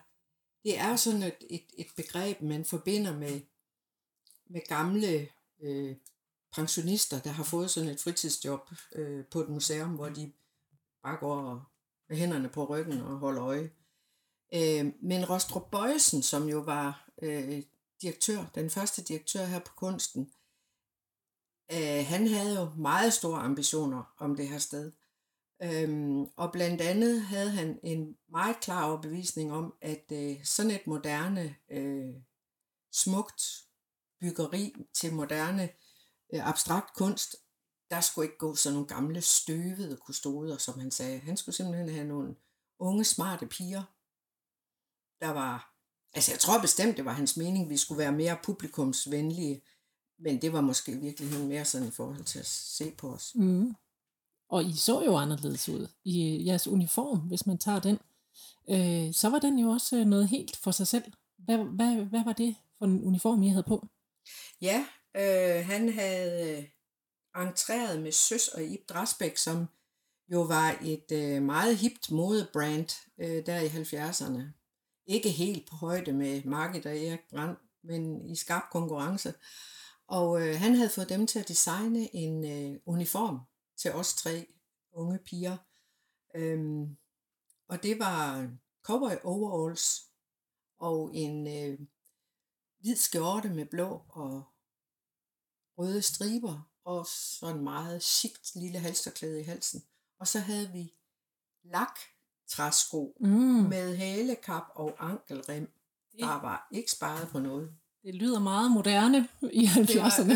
det 0.64 0.78
er 0.78 0.96
sådan 0.96 1.22
et, 1.22 1.36
et, 1.50 1.64
et 1.78 1.86
begreb, 1.96 2.42
man 2.42 2.64
forbinder 2.64 3.18
med 3.18 3.40
med 4.50 4.60
gamle 4.68 5.28
øh, 5.62 5.96
pensionister, 6.54 7.20
der 7.20 7.30
har 7.30 7.44
fået 7.44 7.70
sådan 7.70 7.88
et 7.88 8.00
fritidsjob 8.00 8.70
øh, 8.94 9.24
på 9.30 9.40
et 9.40 9.48
museum, 9.48 9.90
hvor 9.90 10.08
de 10.08 10.32
bare 11.02 11.16
går 11.16 11.70
med 12.08 12.16
hænderne 12.16 12.48
på 12.48 12.64
ryggen 12.64 13.00
og 13.00 13.18
holder 13.18 13.44
øje. 13.44 13.70
Øh, 14.54 14.92
men 15.02 15.30
Rostrup 15.30 15.70
Bøjsen, 15.70 16.22
som 16.22 16.48
jo 16.48 16.58
var 16.58 17.08
øh, 17.22 17.62
direktør, 18.02 18.44
den 18.54 18.70
første 18.70 19.02
direktør 19.02 19.44
her 19.44 19.58
på 19.58 19.72
kunsten, 19.76 20.32
øh, 21.72 22.06
han 22.06 22.28
havde 22.28 22.60
jo 22.60 22.70
meget 22.76 23.12
store 23.12 23.40
ambitioner 23.40 24.14
om 24.18 24.36
det 24.36 24.48
her 24.48 24.58
sted. 24.58 24.92
Øhm, 25.62 26.24
og 26.36 26.52
blandt 26.52 26.80
andet 26.80 27.22
havde 27.22 27.50
han 27.50 27.80
en 27.82 28.16
meget 28.28 28.60
klar 28.60 28.88
overbevisning 28.88 29.52
om, 29.52 29.74
at 29.80 30.04
øh, 30.12 30.44
sådan 30.44 30.70
et 30.70 30.86
moderne, 30.86 31.54
øh, 31.70 32.14
smukt 32.92 33.42
byggeri 34.20 34.74
til 34.94 35.14
moderne 35.14 35.62
øh, 35.62 35.68
abstrakt 36.42 36.94
kunst, 36.94 37.36
der 37.90 38.00
skulle 38.00 38.26
ikke 38.26 38.38
gå 38.38 38.54
sådan 38.54 38.74
nogle 38.74 38.88
gamle 38.88 39.20
støvede 39.20 39.96
kustoder, 39.96 40.58
som 40.58 40.78
han 40.78 40.90
sagde. 40.90 41.18
Han 41.18 41.36
skulle 41.36 41.54
simpelthen 41.54 41.88
have 41.88 42.08
nogle 42.08 42.36
unge, 42.78 43.04
smarte 43.04 43.46
piger, 43.46 43.82
der 45.20 45.30
var... 45.30 45.70
Altså, 46.14 46.32
jeg 46.32 46.40
tror 46.40 46.60
bestemt, 46.60 46.96
det 46.96 47.04
var 47.04 47.12
hans 47.12 47.36
mening, 47.36 47.70
vi 47.70 47.76
skulle 47.76 47.98
være 47.98 48.12
mere 48.12 48.36
publikumsvenlige, 48.42 49.62
men 50.18 50.42
det 50.42 50.52
var 50.52 50.60
måske 50.60 50.92
i 50.92 50.98
virkeligheden 50.98 51.48
mere 51.48 51.64
sådan 51.64 51.88
i 51.88 51.90
forhold 51.90 52.24
til 52.24 52.38
at 52.38 52.46
se 52.46 52.90
på 52.90 53.12
os. 53.12 53.32
Mm. 53.34 53.74
Og 54.48 54.64
I 54.64 54.76
så 54.76 55.02
jo 55.04 55.16
anderledes 55.16 55.68
ud 55.68 55.88
i 56.04 56.46
jeres 56.46 56.68
uniform, 56.68 57.18
hvis 57.18 57.46
man 57.46 57.58
tager 57.58 57.80
den. 57.80 57.98
Øh, 58.70 59.14
så 59.14 59.28
var 59.28 59.38
den 59.38 59.58
jo 59.58 59.68
også 59.68 60.04
noget 60.04 60.28
helt 60.28 60.56
for 60.56 60.70
sig 60.70 60.86
selv. 60.86 61.12
Hvad, 61.38 61.58
hvad, 61.58 61.96
hvad 61.96 62.24
var 62.24 62.32
det 62.32 62.56
for 62.78 62.84
en 62.84 63.04
uniform, 63.04 63.42
I 63.42 63.48
havde 63.48 63.62
på? 63.62 63.88
Ja, 64.60 64.86
øh, 65.16 65.66
han 65.66 65.92
havde 65.92 66.58
øh, 66.58 66.64
entreret 67.42 68.02
med 68.02 68.12
Søs 68.12 68.48
og 68.48 68.62
Ib 68.62 68.88
Drasbæk, 68.88 69.36
som 69.36 69.66
jo 70.28 70.42
var 70.42 70.78
et 70.82 71.12
øh, 71.12 71.42
meget 71.42 71.76
hipt 71.76 72.10
modebrand 72.10 73.08
øh, 73.18 73.46
der 73.46 73.60
i 73.60 73.68
70'erne. 73.68 74.42
Ikke 75.06 75.30
helt 75.30 75.68
på 75.68 75.76
højde 75.76 76.12
med 76.12 76.42
Margit 76.44 76.86
og 76.86 76.98
Erik 76.98 77.28
Brandt, 77.30 77.58
men 77.82 78.30
i 78.30 78.36
skarp 78.36 78.62
konkurrence. 78.72 79.34
Og 80.06 80.48
øh, 80.48 80.56
han 80.56 80.74
havde 80.74 80.90
fået 80.90 81.08
dem 81.08 81.26
til 81.26 81.38
at 81.38 81.48
designe 81.48 82.14
en 82.14 82.44
øh, 82.44 82.80
uniform 82.86 83.40
til 83.76 83.92
os 83.92 84.14
tre 84.14 84.46
unge 84.92 85.18
piger. 85.18 85.56
Øhm, 86.34 86.96
og 87.68 87.82
det 87.82 87.98
var 87.98 88.48
cowboy 88.82 89.16
overalls 89.24 90.02
og 90.78 91.10
en 91.14 91.46
øh, 91.46 91.78
hvid 92.78 92.96
skjorte 92.96 93.48
med 93.48 93.66
blå 93.66 94.02
og 94.08 94.53
røde 95.78 96.02
striber 96.02 96.70
og 96.84 97.06
sådan 97.06 97.56
en 97.56 97.64
meget 97.64 98.02
chikt 98.02 98.54
lille 98.54 98.78
halsterklæde 98.78 99.40
i 99.40 99.44
halsen. 99.44 99.82
Og 100.20 100.28
så 100.28 100.38
havde 100.38 100.72
vi 100.72 100.92
lak 101.64 101.98
træsko 102.48 103.16
mm. 103.20 103.28
med 103.68 103.96
halekap 103.96 104.64
og 104.74 104.96
ankelrem. 104.98 105.72
Der 106.18 106.40
var 106.40 106.68
ikke 106.70 106.90
sparet 106.90 107.28
på 107.28 107.38
noget. 107.38 107.74
Det 108.02 108.14
lyder 108.14 108.38
meget 108.38 108.70
moderne 108.70 109.28
i 109.52 109.64
70'erne. 109.64 110.34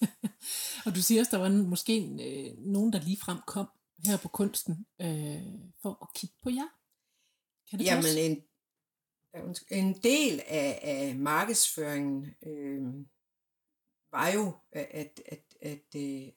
og 0.86 0.94
du 0.94 1.02
siger 1.02 1.20
også, 1.20 1.36
der 1.36 1.42
var 1.42 1.48
måske 1.48 2.02
øh, 2.02 2.58
nogen, 2.58 2.92
der 2.92 3.00
lige 3.00 3.20
frem 3.20 3.38
kom 3.46 3.68
her 4.06 4.16
på 4.16 4.28
kunsten 4.28 4.86
øh, 5.00 5.42
for 5.82 5.98
at 6.02 6.08
kigge 6.14 6.36
på 6.42 6.50
jer. 6.50 6.68
Kan 7.70 7.78
det 7.78 7.84
Jamen, 7.84 8.18
en, 8.18 9.56
en 9.70 9.94
del 10.02 10.40
af, 10.46 10.80
af 10.82 11.16
markedsføringen 11.16 12.26
øh, 12.46 13.06
var 14.12 14.28
jo, 14.28 14.52
at, 14.72 14.86
at, 14.90 15.20
at, 15.26 15.44
at 15.62 15.94
øh, 15.96 16.28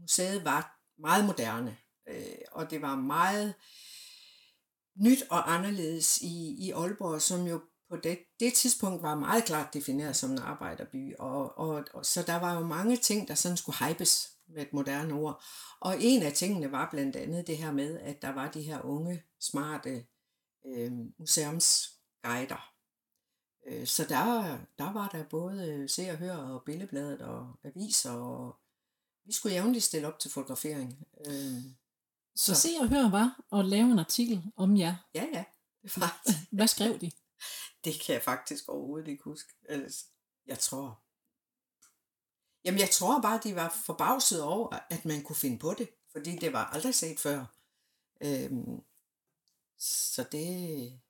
museet 0.00 0.44
var 0.44 0.80
meget 0.98 1.24
moderne, 1.24 1.76
øh, 2.08 2.38
og 2.52 2.70
det 2.70 2.82
var 2.82 2.96
meget 2.96 3.54
nyt 4.94 5.22
og 5.30 5.54
anderledes 5.54 6.18
i, 6.22 6.66
i 6.66 6.70
Aalborg, 6.70 7.22
som 7.22 7.46
jo 7.46 7.60
på 7.90 7.96
det, 7.96 8.18
det 8.40 8.54
tidspunkt 8.54 9.02
var 9.02 9.14
meget 9.14 9.44
klart 9.44 9.74
defineret 9.74 10.16
som 10.16 10.30
en 10.30 10.38
arbejderby, 10.38 11.14
og, 11.18 11.58
og, 11.58 11.84
og 11.94 12.06
så 12.06 12.22
der 12.22 12.36
var 12.36 12.54
jo 12.54 12.66
mange 12.66 12.96
ting, 12.96 13.28
der 13.28 13.34
sådan 13.34 13.56
skulle 13.56 13.88
hypes 13.88 14.30
med 14.48 14.62
et 14.62 14.72
moderne 14.72 15.14
ord. 15.14 15.42
Og 15.80 15.96
en 16.00 16.22
af 16.22 16.32
tingene 16.32 16.72
var 16.72 16.90
blandt 16.90 17.16
andet 17.16 17.46
det 17.46 17.56
her 17.56 17.72
med, 17.72 17.98
at 17.98 18.22
der 18.22 18.30
var 18.30 18.50
de 18.50 18.62
her 18.62 18.80
unge, 18.80 19.22
smarte 19.40 20.06
øh, 20.66 20.92
museumsguider. 21.18 22.72
Øh, 23.70 23.86
så 23.86 24.04
der, 24.04 24.58
der 24.78 24.92
var 24.92 25.08
der 25.08 25.24
både 25.24 25.88
Se 25.88 26.10
og 26.10 26.16
Hør 26.16 26.36
og 26.36 26.62
Billedbladet 26.64 27.20
og 27.20 27.54
aviser, 27.64 28.12
og 28.12 28.56
vi 29.24 29.32
skulle 29.32 29.54
jævnligt 29.54 29.84
stille 29.84 30.08
op 30.08 30.18
til 30.18 30.30
fotografering. 30.30 31.06
Øh, 31.26 31.62
så, 32.34 32.54
så 32.54 32.60
Se 32.60 32.68
og 32.80 32.88
Hør 32.88 33.10
var 33.10 33.58
at 33.58 33.64
lave 33.64 33.90
en 33.90 33.98
artikel 33.98 34.42
om 34.56 34.76
jer? 34.76 34.96
Ja, 35.14 35.26
ja. 35.32 35.44
Det 35.82 36.00
var 36.00 36.26
Hvad 36.56 36.68
skrev 36.68 36.98
de? 37.00 37.10
Det 37.84 38.00
kan 38.00 38.14
jeg 38.14 38.22
faktisk 38.22 38.68
overhovedet 38.68 39.08
ikke 39.08 39.24
huske. 39.24 39.52
Altså, 39.68 40.04
jeg 40.46 40.58
tror... 40.58 41.00
Jamen, 42.64 42.80
jeg 42.80 42.90
tror 42.90 43.20
bare, 43.20 43.40
de 43.44 43.54
var 43.54 43.68
forbavset 43.84 44.42
over, 44.42 44.78
at 44.90 45.04
man 45.04 45.22
kunne 45.22 45.36
finde 45.36 45.58
på 45.58 45.74
det. 45.78 45.88
Fordi 46.12 46.36
det 46.36 46.52
var 46.52 46.64
aldrig 46.64 46.94
set 46.94 47.20
før. 47.20 47.44
Øhm, 48.20 48.82
så 49.78 50.24
det, 50.32 51.00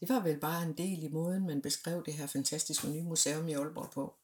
det 0.00 0.08
var 0.08 0.20
vel 0.20 0.38
bare 0.38 0.62
en 0.62 0.72
del 0.72 1.02
i 1.02 1.08
måden, 1.08 1.46
man 1.46 1.60
beskrev 1.60 2.02
det 2.06 2.14
her 2.14 2.26
fantastiske 2.26 2.88
nye 2.88 3.02
museum 3.02 3.48
i 3.48 3.52
Aalborg 3.52 3.90
på. 3.94 4.14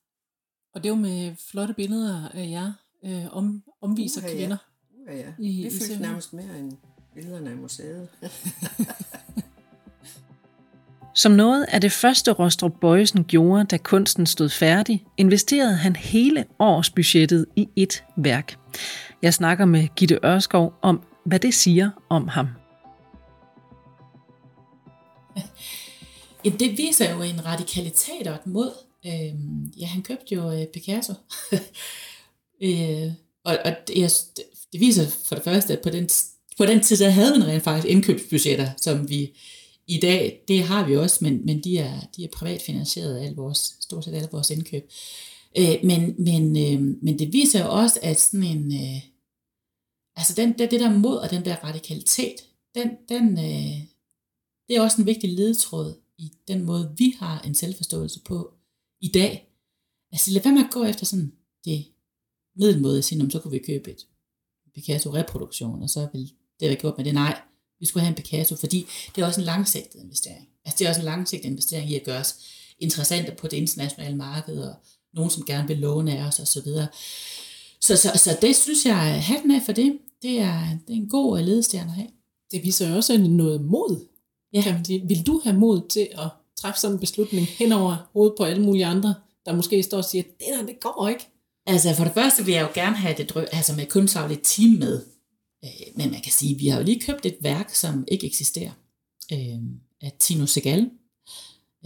Og 0.75 0.83
det 0.83 0.91
var 0.91 0.97
med 0.97 1.37
flotte 1.37 1.75
billeder 1.75 2.29
af 2.29 2.51
jer, 2.51 2.73
øh, 3.05 3.37
om, 3.37 3.63
omviser 3.81 4.23
uh, 4.23 4.29
kvinder. 4.29 4.57
Ja. 5.07 5.13
Uh, 5.13 5.19
ja. 5.19 5.33
I, 5.39 5.63
Vi 5.63 5.71
fyldte 5.71 6.03
nærmest 6.03 6.33
mere 6.33 6.59
end 6.59 6.73
billederne 7.15 7.51
af 7.51 7.57
museet. 7.57 8.09
Som 11.17 11.33
noget 11.33 11.67
af 11.69 11.81
det 11.81 11.93
første 11.93 12.33
Rostrup 12.33 12.73
Bøjsen 12.81 13.25
gjorde, 13.25 13.65
da 13.65 13.77
kunsten 13.77 14.27
stod 14.27 14.49
færdig, 14.49 15.07
investerede 15.17 15.75
han 15.77 15.97
hele 15.97 16.45
årsbudgettet 16.59 17.47
i 17.57 17.69
et 17.77 18.05
værk. 18.17 18.59
Jeg 19.23 19.35
snakker 19.35 19.65
med 19.65 19.89
Gitte 19.97 20.19
Ørskov 20.25 20.75
om, 20.83 21.03
hvad 21.27 21.39
det 21.39 21.55
siger 21.55 21.91
om 22.09 22.29
ham. 22.29 22.49
Ja, 26.45 26.51
det 26.51 26.79
viser 26.79 27.13
jo 27.13 27.23
en 27.23 27.45
radikalitet 27.45 28.27
og 28.27 28.35
et 28.35 28.47
mod. 28.47 28.71
Øh, 29.07 29.35
ja, 29.81 29.87
han 29.87 30.03
købte 30.03 30.35
jo 30.35 30.53
øh, 30.53 30.67
Picasso. 30.67 31.13
øh, 32.67 33.13
og 33.45 33.59
og 33.65 33.77
det, 33.89 34.13
det 34.73 34.81
viser 34.81 35.07
for 35.25 35.35
det 35.35 35.45
første, 35.45 35.73
at 35.73 35.83
på 35.83 35.91
den, 35.91 36.09
på 36.57 36.67
den 36.67 36.81
tid, 36.81 36.97
der 36.97 37.09
havde 37.09 37.39
man 37.39 37.49
rent 37.49 37.65
faktisk 37.65 37.93
indkøbsbudgetter, 37.93 38.71
som 38.77 39.09
vi 39.09 39.37
i 39.87 39.99
dag, 39.99 40.45
det 40.49 40.63
har 40.63 40.87
vi 40.87 40.97
også, 40.97 41.19
men, 41.21 41.47
men 41.47 41.61
de, 41.65 41.79
er, 41.79 42.01
de 42.17 42.25
er 42.25 42.29
privat 42.33 42.63
finansieret 42.63 43.17
af 43.17 43.37
vores, 43.37 43.77
stort 43.81 44.05
set 44.05 44.15
alle 44.15 44.29
vores 44.33 44.51
indkøb. 44.51 44.91
Øh, 45.59 45.75
men, 45.85 46.15
men, 46.19 46.57
øh, 46.57 46.97
men 47.03 47.19
det 47.19 47.33
viser 47.33 47.65
jo 47.65 47.71
også, 47.71 47.99
at 48.03 48.21
sådan 48.21 48.43
en, 48.43 48.73
øh, 48.75 49.01
altså 50.17 50.35
den, 50.37 50.59
det, 50.59 50.71
det 50.71 50.81
der 50.81 50.99
mod 50.99 51.17
og 51.17 51.31
den 51.31 51.45
der 51.45 51.57
radikalitet, 51.57 52.35
den, 52.75 52.91
den, 53.09 53.39
øh, 53.39 53.94
det 54.69 54.77
er 54.77 54.81
også 54.81 55.01
en 55.01 55.07
vigtig 55.07 55.33
ledetråd 55.33 55.95
i 56.19 56.33
den 56.49 56.65
måde, 56.65 56.95
vi 56.99 57.15
har 57.19 57.41
en 57.41 57.55
selvforståelse 57.55 58.21
på 58.21 58.55
i 59.01 59.09
dag. 59.09 59.49
Altså 60.13 60.31
lad 60.31 60.43
være 60.43 60.55
med 60.55 60.65
at 60.65 60.71
gå 60.71 60.85
efter 60.85 61.07
sådan 61.07 61.33
det 61.65 61.85
middelmåde 62.57 62.99
at 62.99 63.05
sige, 63.05 63.31
så 63.31 63.39
kunne 63.39 63.51
vi 63.51 63.59
købe 63.59 63.91
et 63.91 64.07
Picasso 64.75 65.15
reproduktion, 65.15 65.83
og 65.83 65.91
så 65.91 66.09
vil 66.13 66.33
det 66.61 66.69
være 66.69 66.77
gjort 66.77 66.95
med 66.97 67.05
det. 67.05 67.15
Nej, 67.15 67.41
vi 67.81 67.87
skulle 67.87 68.03
have 68.03 68.17
en 68.17 68.23
Picasso, 68.23 68.57
fordi 68.57 68.87
det 69.17 69.23
er 69.23 69.27
også 69.27 69.41
en 69.41 69.45
langsigtet 69.45 70.01
investering. 70.01 70.49
Altså 70.65 70.79
det 70.79 70.85
er 70.85 70.89
også 70.89 71.01
en 71.01 71.05
langsigtet 71.05 71.49
investering 71.49 71.91
i 71.91 71.95
at 71.95 72.05
gøre 72.05 72.21
os 72.21 72.35
interessante 72.79 73.35
på 73.39 73.49
det 73.49 73.57
internationale 73.57 74.17
marked, 74.17 74.59
og 74.59 74.75
nogen, 75.13 75.31
som 75.31 75.45
gerne 75.45 75.69
vil 75.69 75.79
låne 75.79 76.19
af 76.19 76.27
os 76.27 76.41
osv. 76.41 76.63
Så, 76.67 76.89
så, 77.81 77.97
så, 77.97 78.11
så 78.17 78.39
det 78.43 78.57
synes 78.57 78.87
jeg, 78.87 79.25
hatten 79.25 79.51
af 79.51 79.63
for 79.63 79.73
det, 79.73 79.99
det 80.23 80.39
er, 80.39 80.79
det 80.87 80.93
er 80.93 80.97
en 80.97 81.09
god 81.09 81.39
øh, 81.39 81.47
ledestjerne 81.47 81.91
at 81.91 81.97
have. 81.97 82.09
Det 82.51 82.63
viser 82.63 82.97
også 82.97 83.19
noget 83.19 83.61
mod. 83.61 84.14
Ja. 84.55 84.81
Sige. 84.85 85.09
Vil 85.09 85.27
du 85.27 85.41
have 85.45 85.57
mod 85.59 85.89
til 85.89 86.09
at 86.13 86.29
træffe 86.57 86.81
sådan 86.81 86.95
en 86.97 87.01
beslutning 87.01 87.47
hen 87.47 87.73
over 87.73 88.11
hovedet 88.13 88.35
på 88.39 88.45
alle 88.45 88.63
mulige 88.63 88.87
andre, 88.87 89.15
der 89.47 89.57
måske 89.57 89.83
står 89.83 89.99
og 89.99 90.05
siger, 90.05 90.23
det 90.23 90.47
der, 90.59 90.67
det 90.67 90.81
går 90.81 91.09
ikke? 91.09 91.29
Altså 91.67 91.95
for 91.95 92.05
det 92.05 92.15
første 92.15 92.45
vil 92.45 92.55
jeg 92.55 92.63
jo 92.63 92.69
gerne 92.83 92.97
have 92.97 93.15
det 93.19 93.33
drø- 93.33 93.57
altså 93.57 93.73
med 93.77 93.87
kunstfagligt 93.87 94.41
team 94.45 94.71
med. 94.71 95.03
Øh, 95.65 95.71
men 95.97 96.11
man 96.11 96.21
kan 96.21 96.33
sige, 96.33 96.55
at 96.55 96.61
vi 96.61 96.67
har 96.67 96.79
jo 96.79 96.85
lige 96.85 97.01
købt 97.01 97.27
et 97.27 97.37
værk, 97.41 97.75
som 97.75 98.05
ikke 98.09 98.27
eksisterer, 98.27 98.73
øh, 99.33 99.59
af 100.03 100.13
Tino 100.19 100.47
Segal. 100.47 100.91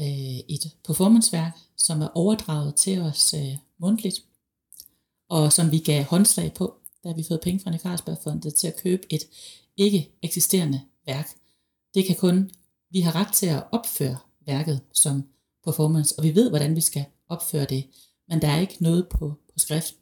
Øh, 0.01 0.39
et 0.49 0.77
performanceværk, 0.85 1.59
som 1.77 2.01
er 2.03 2.09
overdraget 2.15 2.75
til 2.75 3.01
os 3.01 3.35
øh, 3.35 3.57
mundtligt, 3.81 4.23
og 5.29 5.53
som 5.53 5.73
vi 5.73 5.79
gav 5.79 6.05
håndslag 6.05 6.55
på, 6.55 6.75
da 7.05 7.13
vi 7.13 7.25
fået 7.29 7.41
penge 7.41 7.61
fra 7.61 7.71
Nikarlsbergfondet 7.71 8.55
til 8.55 8.67
at 8.67 8.77
købe 8.83 9.03
et 9.11 9.23
ikke 9.77 10.11
eksisterende 10.23 10.81
værk. 11.07 11.29
Det 11.95 12.05
kan 12.07 12.17
kun, 12.17 12.51
vi 12.91 13.01
har 13.01 13.17
ret 13.17 13.33
til 13.33 13.47
at 13.47 13.65
opføre 13.73 14.17
værket 14.47 14.81
som 14.93 15.25
performance, 15.65 16.15
og 16.19 16.25
vi 16.25 16.35
ved, 16.35 16.49
hvordan 16.49 16.77
vi 16.77 16.81
skal 16.81 17.05
opføre 17.29 17.65
det, 17.65 17.85
men 18.29 18.43
der 18.43 18.49
er 18.49 18.61
ikke 18.61 18.77
noget 18.81 19.09
på, 19.09 19.19
på 19.29 19.59
skrift. 19.59 19.95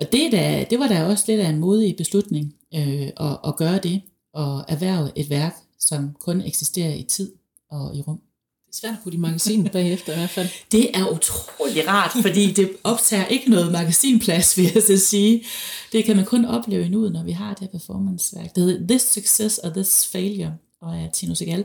Og 0.00 0.12
det, 0.12 0.32
der, 0.32 0.64
det 0.64 0.78
var 0.78 0.88
da 0.88 1.04
også 1.04 1.24
lidt 1.28 1.40
af 1.40 1.48
en 1.48 1.58
modig 1.58 1.96
beslutning 1.96 2.54
øh, 2.74 3.08
at, 3.16 3.38
at 3.46 3.56
gøre 3.56 3.78
det, 3.78 4.02
og 4.32 4.64
erhverve 4.68 5.10
et 5.16 5.30
værk, 5.30 5.56
som 5.78 6.16
kun 6.20 6.40
eksisterer 6.40 6.94
i 6.94 7.02
tid 7.02 7.32
og 7.70 7.96
i 7.96 8.02
rum. 8.02 8.20
Det 8.66 8.72
er 8.72 8.76
svært 8.76 8.92
at 8.92 8.98
putte 9.02 9.16
i 9.16 9.20
magasinet 9.20 9.72
bagefter 9.72 10.12
i 10.12 10.16
hvert 10.16 10.30
fald. 10.30 10.48
Det 10.72 10.96
er 10.96 11.08
utrolig 11.08 11.88
rart, 11.88 12.12
fordi 12.22 12.52
det 12.52 12.76
optager 12.84 13.26
ikke 13.26 13.50
noget 13.50 13.72
magasinplads, 13.72 14.56
vil 14.56 14.70
jeg 14.74 14.82
så 14.82 14.98
sige. 14.98 15.44
Det 15.92 16.04
kan 16.04 16.16
man 16.16 16.24
kun 16.24 16.44
opleve 16.44 16.88
nu, 16.88 17.08
når 17.08 17.22
vi 17.22 17.32
har 17.32 17.54
det 17.54 17.70
performanceværk. 17.70 18.54
Det 18.54 18.62
hedder 18.62 18.86
This 18.86 19.02
Success 19.02 19.58
or 19.58 19.70
This 19.70 20.06
Failure, 20.06 20.54
og 20.80 20.96
er 20.96 21.10
Tino 21.10 21.34
Segal. 21.34 21.64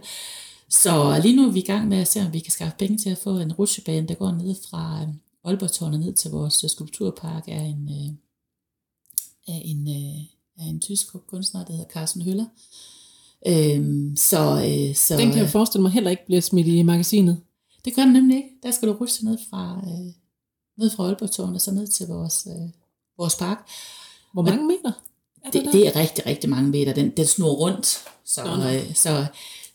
Så 0.69 1.19
lige 1.23 1.35
nu 1.35 1.47
er 1.47 1.51
vi 1.51 1.59
i 1.59 1.65
gang 1.65 1.87
med 1.87 1.97
at 1.97 2.07
se, 2.07 2.21
om 2.21 2.33
vi 2.33 2.39
kan 2.39 2.51
skaffe 2.51 2.77
penge 2.77 2.97
til 2.97 3.09
at 3.09 3.17
få 3.17 3.39
en 3.39 3.53
rutsjebane, 3.53 4.07
der 4.07 4.15
går 4.15 4.31
ned 4.31 4.55
fra 4.69 5.01
øhm, 5.01 5.19
Aalborg 5.43 5.99
ned 5.99 6.13
til 6.13 6.31
vores 6.31 6.65
skulpturpark 6.67 7.43
af 7.47 7.61
en, 7.61 7.89
øh, 7.89 8.13
af 9.47 9.61
en, 9.65 9.87
øh, 9.87 10.21
af 10.57 10.69
en 10.69 10.79
tysk 10.79 11.07
kunstner, 11.27 11.65
der 11.65 11.73
hedder 11.73 11.89
Carsten 11.89 12.21
Høller. 12.21 12.45
Øhm, 13.47 14.15
så, 14.17 14.39
øh, 14.39 14.95
så, 14.95 15.17
den 15.17 15.31
kan 15.31 15.39
jeg 15.39 15.49
forestille 15.49 15.81
mig 15.81 15.91
heller 15.91 16.11
ikke 16.11 16.25
bliver 16.25 16.41
smidt 16.41 16.67
i 16.67 16.83
magasinet. 16.83 17.41
Det 17.85 17.95
gør 17.95 18.03
den 18.03 18.13
nemlig 18.13 18.37
ikke. 18.37 18.49
Der 18.63 18.71
skal 18.71 18.87
du 18.87 18.93
rutsche 18.93 19.25
ned 19.25 19.37
fra, 19.49 19.81
øh, 19.87 20.13
ned 20.77 20.89
fra 20.89 21.03
Aalborg 21.03 21.53
og 21.53 21.61
så 21.61 21.71
ned 21.71 21.87
til 21.87 22.07
vores, 22.07 22.47
øh, 22.49 22.69
vores 23.17 23.35
park. 23.35 23.69
Hvor 24.33 24.41
mange 24.41 24.67
meter? 24.67 24.91
Er 25.45 25.51
det, 25.51 25.63
det, 25.65 25.73
det 25.73 25.87
er 25.87 25.95
rigtig, 25.95 26.25
rigtig 26.25 26.49
mange 26.49 26.69
meter. 26.69 26.93
Den, 26.93 27.09
den 27.17 27.25
snor 27.25 27.53
rundt. 27.53 27.85
Så, 28.25 28.41
øh, 28.43 28.95
så, 28.95 29.25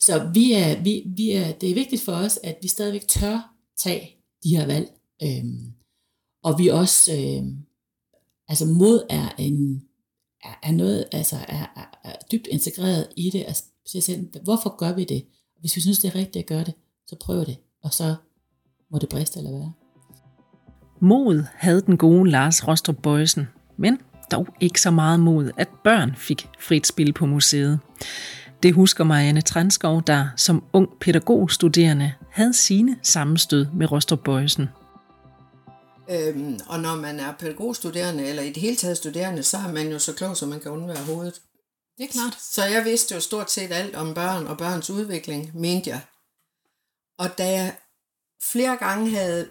så 0.00 0.30
vi 0.34 0.52
er, 0.52 0.82
vi, 0.82 1.02
vi 1.06 1.30
er, 1.30 1.52
det 1.52 1.70
er 1.70 1.74
vigtigt 1.74 2.02
for 2.02 2.12
os, 2.12 2.38
at 2.42 2.58
vi 2.62 2.68
stadigvæk 2.68 3.08
tør 3.08 3.54
tage 3.78 4.16
de 4.44 4.56
her 4.56 4.66
valg. 4.66 4.90
Øhm, 5.22 5.72
og 6.42 6.58
vi 6.58 6.68
også, 6.68 7.12
øh, 7.12 7.44
altså 8.48 8.66
mod 8.66 9.06
er 9.10 9.28
en, 9.38 9.82
er, 10.44 10.58
er 10.62 10.72
noget, 10.72 11.04
altså 11.12 11.36
er, 11.48 11.66
er, 11.76 11.98
er 12.04 12.14
dybt 12.32 12.46
integreret 12.46 13.08
i 13.16 13.30
det. 13.30 13.44
Altså, 13.46 13.64
selv, 14.00 14.28
hvorfor 14.44 14.76
gør 14.76 14.92
vi 14.92 15.04
det? 15.04 15.26
Hvis 15.60 15.76
vi 15.76 15.80
synes, 15.80 15.98
det 15.98 16.08
er 16.08 16.14
rigtigt 16.14 16.36
at 16.36 16.46
gøre 16.46 16.64
det, 16.64 16.74
så 17.06 17.16
prøv 17.20 17.44
det. 17.44 17.56
Og 17.82 17.94
så 17.94 18.14
må 18.90 18.98
det 18.98 19.08
briste 19.08 19.38
eller 19.38 19.50
være. 19.50 19.72
Mod 21.00 21.44
havde 21.54 21.80
den 21.80 21.96
gode 21.96 22.30
Lars 22.30 22.68
Rostrup 22.68 22.96
Bøjsen, 23.02 23.46
men 23.76 23.98
dog 24.30 24.46
ikke 24.60 24.80
så 24.80 24.90
meget 24.90 25.20
mod, 25.20 25.50
at 25.56 25.68
børn 25.84 26.14
fik 26.16 26.48
frit 26.60 26.86
spil 26.86 27.12
på 27.12 27.26
museet. 27.26 27.80
Det 28.62 28.74
husker 28.74 29.04
Marianne 29.04 29.40
Transkov, 29.40 30.02
der 30.06 30.28
som 30.36 30.64
ung 30.72 30.88
pædagogstuderende 31.00 32.12
havde 32.30 32.54
sine 32.54 32.96
sammenstød 33.02 33.66
med 33.74 33.92
Rostrup 33.92 34.20
Bøjsen. 34.24 34.68
Øhm, 36.10 36.60
og 36.66 36.80
når 36.80 36.96
man 36.96 37.20
er 37.20 37.32
pædagogstuderende, 37.32 38.26
eller 38.26 38.42
i 38.42 38.52
det 38.52 38.62
hele 38.62 38.76
taget 38.76 38.96
studerende, 38.96 39.42
så 39.42 39.56
er 39.56 39.72
man 39.72 39.88
jo 39.88 39.98
så 39.98 40.12
klog, 40.12 40.36
så 40.36 40.46
man 40.46 40.60
kan 40.60 40.70
undvære 40.70 41.04
hovedet. 41.04 41.40
Det 41.98 42.04
er 42.04 42.12
klart. 42.12 42.36
Så 42.40 42.64
jeg 42.64 42.84
vidste 42.84 43.14
jo 43.14 43.20
stort 43.20 43.50
set 43.50 43.72
alt 43.72 43.94
om 43.94 44.14
børn 44.14 44.46
og 44.46 44.58
børns 44.58 44.90
udvikling, 44.90 45.50
mente 45.54 45.90
jeg. 45.90 46.00
Og 47.18 47.38
da 47.38 47.50
jeg 47.50 47.76
flere 48.52 48.76
gange 48.76 49.10
havde 49.10 49.48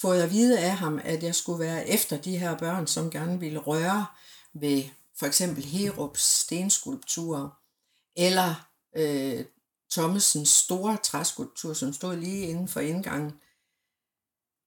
fået 0.00 0.22
at 0.22 0.30
vide 0.30 0.60
af 0.60 0.76
ham, 0.76 1.00
at 1.04 1.22
jeg 1.22 1.34
skulle 1.34 1.58
være 1.58 1.88
efter 1.88 2.16
de 2.16 2.38
her 2.38 2.58
børn, 2.58 2.86
som 2.86 3.10
gerne 3.10 3.40
ville 3.40 3.58
røre 3.58 4.06
ved 4.54 4.84
for 5.18 5.26
eksempel 5.26 5.64
Herups 5.64 6.22
stenskulpturer, 6.22 7.48
eller 8.16 8.68
øh, 8.96 9.44
Thomasens 9.90 10.48
store 10.48 10.96
træskulptur, 10.96 11.72
som 11.72 11.92
stod 11.92 12.16
lige 12.16 12.46
inden 12.46 12.68
for 12.68 12.80
indgangen, 12.80 13.32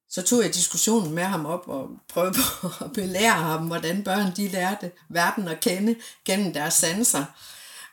så 0.09 0.21
tog 0.21 0.43
jeg 0.43 0.53
diskussionen 0.53 1.13
med 1.13 1.23
ham 1.23 1.45
op 1.45 1.67
og 1.67 1.89
prøvede 2.09 2.33
på 2.33 2.67
at 2.85 2.93
belære 2.93 3.31
ham, 3.31 3.67
hvordan 3.67 4.03
børn 4.03 4.35
de 4.35 4.47
lærte 4.47 4.91
verden 5.09 5.47
at 5.47 5.59
kende 5.59 5.95
gennem 6.25 6.53
deres 6.53 6.73
sanser. 6.73 7.25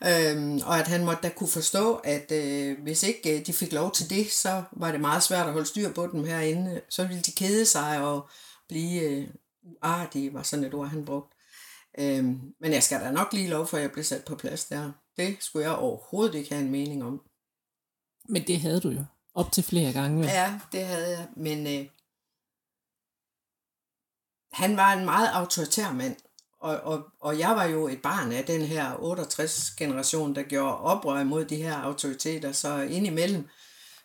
Øhm, 0.07 0.61
og 0.67 0.78
at 0.78 0.87
han 0.87 1.05
måtte 1.05 1.23
da 1.23 1.28
kunne 1.28 1.49
forstå, 1.49 1.95
at 1.97 2.33
øh, 2.33 2.83
hvis 2.83 3.02
ikke 3.02 3.38
øh, 3.38 3.47
de 3.47 3.52
fik 3.52 3.73
lov 3.73 3.93
til 3.93 4.11
det, 4.11 4.33
så 4.33 4.62
var 4.73 4.93
det 4.93 5.00
meget 5.00 5.23
svært 5.23 5.47
at 5.47 5.52
holde 5.52 5.67
styr 5.67 5.93
på 5.93 6.07
dem 6.07 6.25
herinde. 6.25 6.81
Så 6.88 7.07
ville 7.07 7.23
de 7.23 7.33
kede 7.33 7.67
sig 7.67 8.02
og 8.02 8.28
blive 8.69 9.02
øh, 9.02 9.28
uartige, 9.62 10.35
var 10.35 10.43
sådan 10.43 10.64
et 10.64 10.75
ord, 10.75 10.88
han 10.88 11.05
brugte. 11.05 11.37
Øhm, 11.99 12.40
men 12.61 12.73
jeg 12.73 12.83
skal 12.83 13.00
da 13.00 13.11
nok 13.11 13.33
lige 13.33 13.49
lov 13.49 13.67
for, 13.67 13.76
at 13.76 13.83
jeg 13.83 13.93
blev 13.93 14.05
sat 14.05 14.25
på 14.25 14.37
plads 14.37 14.64
der. 14.64 14.93
Det 15.17 15.37
skulle 15.40 15.67
jeg 15.69 15.76
overhovedet 15.76 16.35
ikke 16.35 16.55
have 16.55 16.64
en 16.64 16.71
mening 16.71 17.05
om. 17.05 17.21
Men 18.29 18.46
det 18.46 18.61
havde 18.61 18.81
du 18.81 18.90
jo 18.90 19.05
op 19.35 19.53
til 19.53 19.64
flere 19.64 19.92
gange. 19.92 20.25
Ja, 20.25 20.61
det 20.73 20.87
havde 20.87 21.18
jeg. 21.18 21.29
Men 21.37 21.66
øh, 21.66 21.87
han 24.53 24.77
var 24.77 24.92
en 24.92 25.05
meget 25.05 25.29
autoritær 25.29 25.92
mand, 25.92 26.16
og, 26.61 26.81
og, 26.81 27.05
og 27.21 27.38
jeg 27.38 27.51
var 27.51 27.64
jo 27.64 27.88
et 27.88 28.03
barn 28.03 28.33
af 28.33 28.44
den 28.44 28.62
her 28.62 28.92
68-generation, 28.92 30.35
der 30.35 30.42
gjorde 30.42 30.79
oprør 30.79 31.25
mod 31.25 31.44
de 31.44 31.57
her 31.57 31.75
autoriteter, 31.75 32.53
så 32.53 32.81
indimellem, 32.81 33.49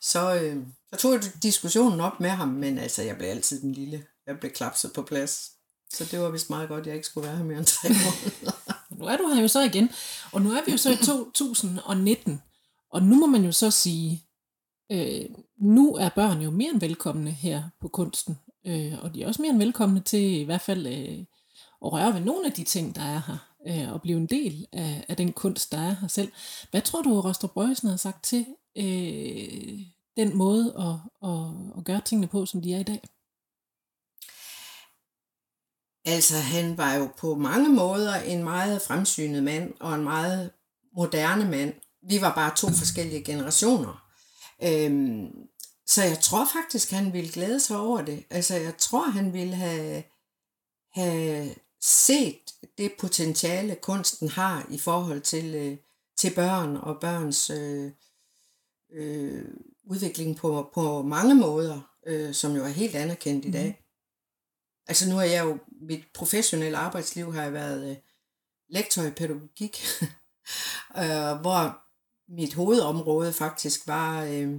så, 0.02 0.36
øh, 0.36 0.58
så 0.94 1.00
tog 1.00 1.14
jeg 1.14 1.22
diskussionen 1.44 2.00
op 2.00 2.20
med 2.20 2.30
ham, 2.30 2.48
men 2.48 2.78
altså, 2.78 3.02
jeg 3.02 3.18
blev 3.18 3.30
altid 3.30 3.62
den 3.62 3.72
lille. 3.72 4.06
Jeg 4.28 4.40
blev 4.40 4.52
klapset 4.52 4.94
på 4.94 5.02
plads. 5.02 5.52
Så 5.94 6.06
det 6.12 6.20
var 6.20 6.30
vist 6.30 6.50
meget 6.50 6.70
godt, 6.70 6.82
at 6.82 6.88
jeg 6.88 6.96
ikke 6.96 7.08
skulle 7.08 7.28
være 7.28 7.38
her 7.38 7.44
mere 7.44 7.58
end 7.58 7.66
tre 7.66 7.90
måneder. 8.06 8.52
nu 8.90 9.06
er 9.06 9.18
du 9.18 9.28
her 9.34 9.42
jo 9.42 9.48
så 9.48 9.62
igen, 9.62 9.90
og 10.32 10.42
nu 10.42 10.52
er 10.52 10.62
vi 10.66 10.72
jo 10.72 10.78
så 10.78 10.92
i 10.92 10.96
2019, 10.96 12.42
og 12.92 13.04
nu 13.04 13.16
må 13.16 13.26
man 13.26 13.46
jo 13.46 13.52
så 13.52 13.72
sige, 13.72 14.24
øh, 14.92 15.26
nu 15.62 15.96
er 15.96 16.10
børn 16.10 16.42
jo 16.42 16.52
mere 16.52 16.70
end 16.70 16.80
velkomne 16.80 17.32
her 17.32 17.64
på 17.82 17.88
kunsten. 17.88 18.38
Øh, 18.68 18.94
og 19.04 19.14
de 19.14 19.24
er 19.24 19.28
også 19.28 19.42
mere 19.42 19.52
end 19.52 19.60
velkomne 19.60 20.00
til 20.00 20.40
i 20.40 20.44
hvert 20.44 20.62
fald 20.62 20.88
øh, 20.88 21.26
at 21.86 21.94
røre 21.94 22.14
ved 22.14 22.22
nogle 22.22 22.46
af 22.46 22.54
de 22.54 22.64
ting, 22.64 22.96
der 22.96 23.02
er 23.02 23.22
her, 23.28 23.38
øh, 23.68 23.94
og 23.94 24.02
blive 24.02 24.18
en 24.18 24.26
del 24.26 24.68
af, 24.72 25.06
af 25.10 25.18
den 25.18 25.34
kunst, 25.34 25.72
der 25.72 25.78
er 25.78 25.96
her 26.02 26.08
selv. 26.08 26.32
Hvad 26.72 26.82
tror 26.82 27.02
du, 27.02 27.22
Rostrup 27.22 27.52
Bøjsen 27.54 27.90
har 27.90 27.98
sagt 27.98 28.24
til 28.24 28.46
øh, 28.78 29.80
den 30.18 30.38
måde 30.38 30.76
at, 30.80 31.30
at, 31.30 31.78
at 31.78 31.86
gøre 31.86 32.02
tingene 32.06 32.28
på, 32.28 32.46
som 32.46 32.62
de 32.62 32.74
er 32.74 32.80
i 32.80 32.84
dag? 32.84 33.02
Altså, 36.06 36.38
han 36.38 36.78
var 36.78 36.94
jo 36.94 37.10
på 37.18 37.36
mange 37.36 37.70
måder 37.70 38.16
en 38.16 38.44
meget 38.44 38.82
fremsynet 38.82 39.44
mand, 39.44 39.74
og 39.80 39.96
en 39.96 40.04
meget 40.04 40.52
moderne 40.96 41.50
mand. 41.50 41.74
Vi 42.10 42.22
var 42.22 42.36
bare 42.36 42.56
to 42.56 42.68
forskellige 42.68 43.24
generationer. 43.24 44.04
Øhm, 44.64 45.32
så 45.88 46.04
jeg 46.04 46.20
tror 46.20 46.48
faktisk, 46.54 46.92
han 46.92 47.14
ville 47.14 47.32
glæde 47.32 47.60
sig 47.60 47.78
over 47.78 48.02
det. 48.02 48.24
Altså, 48.30 48.56
jeg 48.56 48.78
tror, 48.78 49.10
han 49.10 49.34
ville 49.34 49.56
have, 49.56 50.04
have 50.94 51.56
set 51.84 52.54
det 52.78 52.94
potentiale, 53.00 53.76
kunsten 53.76 54.30
har 54.30 54.68
i 54.70 54.78
forhold 54.78 55.22
til, 55.22 55.56
øh, 55.56 55.78
til 56.18 56.36
børn 56.36 56.76
og 56.76 56.98
børns 57.02 57.50
øh, 57.50 57.92
øh, 58.94 59.46
udvikling 59.84 60.38
på, 60.38 60.72
på 60.74 61.02
mange 61.02 61.36
måder, 61.36 61.82
øh, 62.08 62.34
som 62.34 62.56
jo 62.56 62.64
er 62.64 62.70
helt 62.70 62.96
anerkendt 62.96 63.46
i 63.46 63.52
dag. 63.52 63.68
Mm. 63.68 63.86
Altså 64.88 65.10
nu 65.10 65.18
er 65.18 65.24
jeg 65.24 65.46
jo, 65.46 65.58
mit 65.82 66.04
professionelle 66.14 66.78
arbejdsliv 66.78 67.34
har 67.34 67.44
jeg 67.44 67.54
været 67.54 67.90
øh, 67.90 67.98
lektor 68.70 69.04
i 69.04 69.12
pædagogik, 69.12 69.84
øh, 71.04 71.42
hvor 71.42 71.84
mit 72.28 72.54
hovedområde 72.54 73.34
faktisk 73.34 73.88
var 73.88 74.24
øh, 74.24 74.54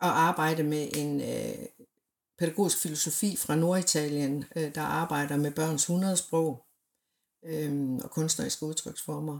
at 0.00 0.08
arbejde 0.08 0.62
med 0.62 0.88
en 0.94 1.20
øh, 1.20 1.66
pædagogisk 2.38 2.78
filosofi 2.78 3.36
fra 3.36 3.56
Norditalien, 3.56 4.44
øh, 4.56 4.74
der 4.74 4.82
arbejder 4.82 5.36
med 5.36 5.50
børns 5.50 5.82
100 5.82 6.16
sprog 6.16 6.66
øh, 7.44 7.92
og 7.94 8.10
kunstneriske 8.10 8.66
udtryksformer. 8.66 9.38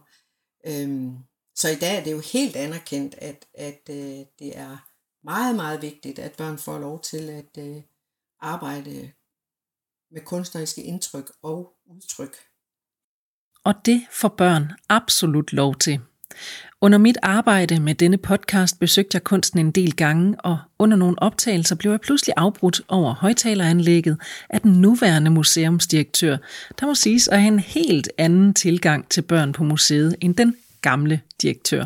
Øh, 0.67 1.13
så 1.55 1.69
i 1.69 1.75
dag 1.75 1.99
er 1.99 2.05
det 2.05 2.13
jo 2.13 2.23
helt 2.33 2.57
anerkendt, 2.57 3.15
at, 3.19 3.47
at 3.55 3.81
øh, 3.91 4.27
det 4.39 4.59
er 4.59 4.89
meget, 5.25 5.57
meget 5.57 5.83
vigtigt, 5.83 6.19
at 6.19 6.37
børn 6.37 6.59
får 6.59 6.79
lov 6.79 7.03
til 7.03 7.31
at 7.31 7.59
øh, 7.59 7.83
arbejde 8.41 9.13
med 10.11 10.21
kunstneriske 10.25 10.83
indtryk 10.83 11.33
og 11.43 11.73
udtryk. 11.87 12.37
Og 13.65 13.75
det 13.85 14.07
får 14.13 14.29
børn 14.29 14.73
absolut 14.89 15.53
lov 15.53 15.75
til. 15.75 16.01
Under 16.87 16.99
mit 16.99 17.19
arbejde 17.23 17.81
med 17.81 17.95
denne 17.95 18.19
podcast 18.19 18.75
besøgte 18.81 19.15
jeg 19.17 19.25
kunsten 19.25 19.59
en 19.59 19.73
del 19.73 19.97
gange, 19.97 20.37
og 20.51 20.57
under 20.79 20.97
nogle 20.97 21.17
optagelser 21.27 21.77
blev 21.81 21.91
jeg 21.91 22.01
pludselig 22.01 22.35
afbrudt 22.45 22.79
over 22.89 23.11
højtaleranlægget 23.25 24.17
af 24.55 24.61
den 24.61 24.73
nuværende 24.85 25.31
museumsdirektør, 25.31 26.37
der 26.79 26.85
må 26.87 26.95
siges 26.95 27.29
at 27.29 27.39
have 27.43 27.53
en 27.57 27.65
helt 27.77 28.09
anden 28.25 28.55
tilgang 28.55 29.01
til 29.15 29.23
børn 29.31 29.51
på 29.53 29.63
museet 29.73 30.13
end 30.25 30.33
den 30.43 30.51
gamle 30.89 31.17
direktør. 31.43 31.85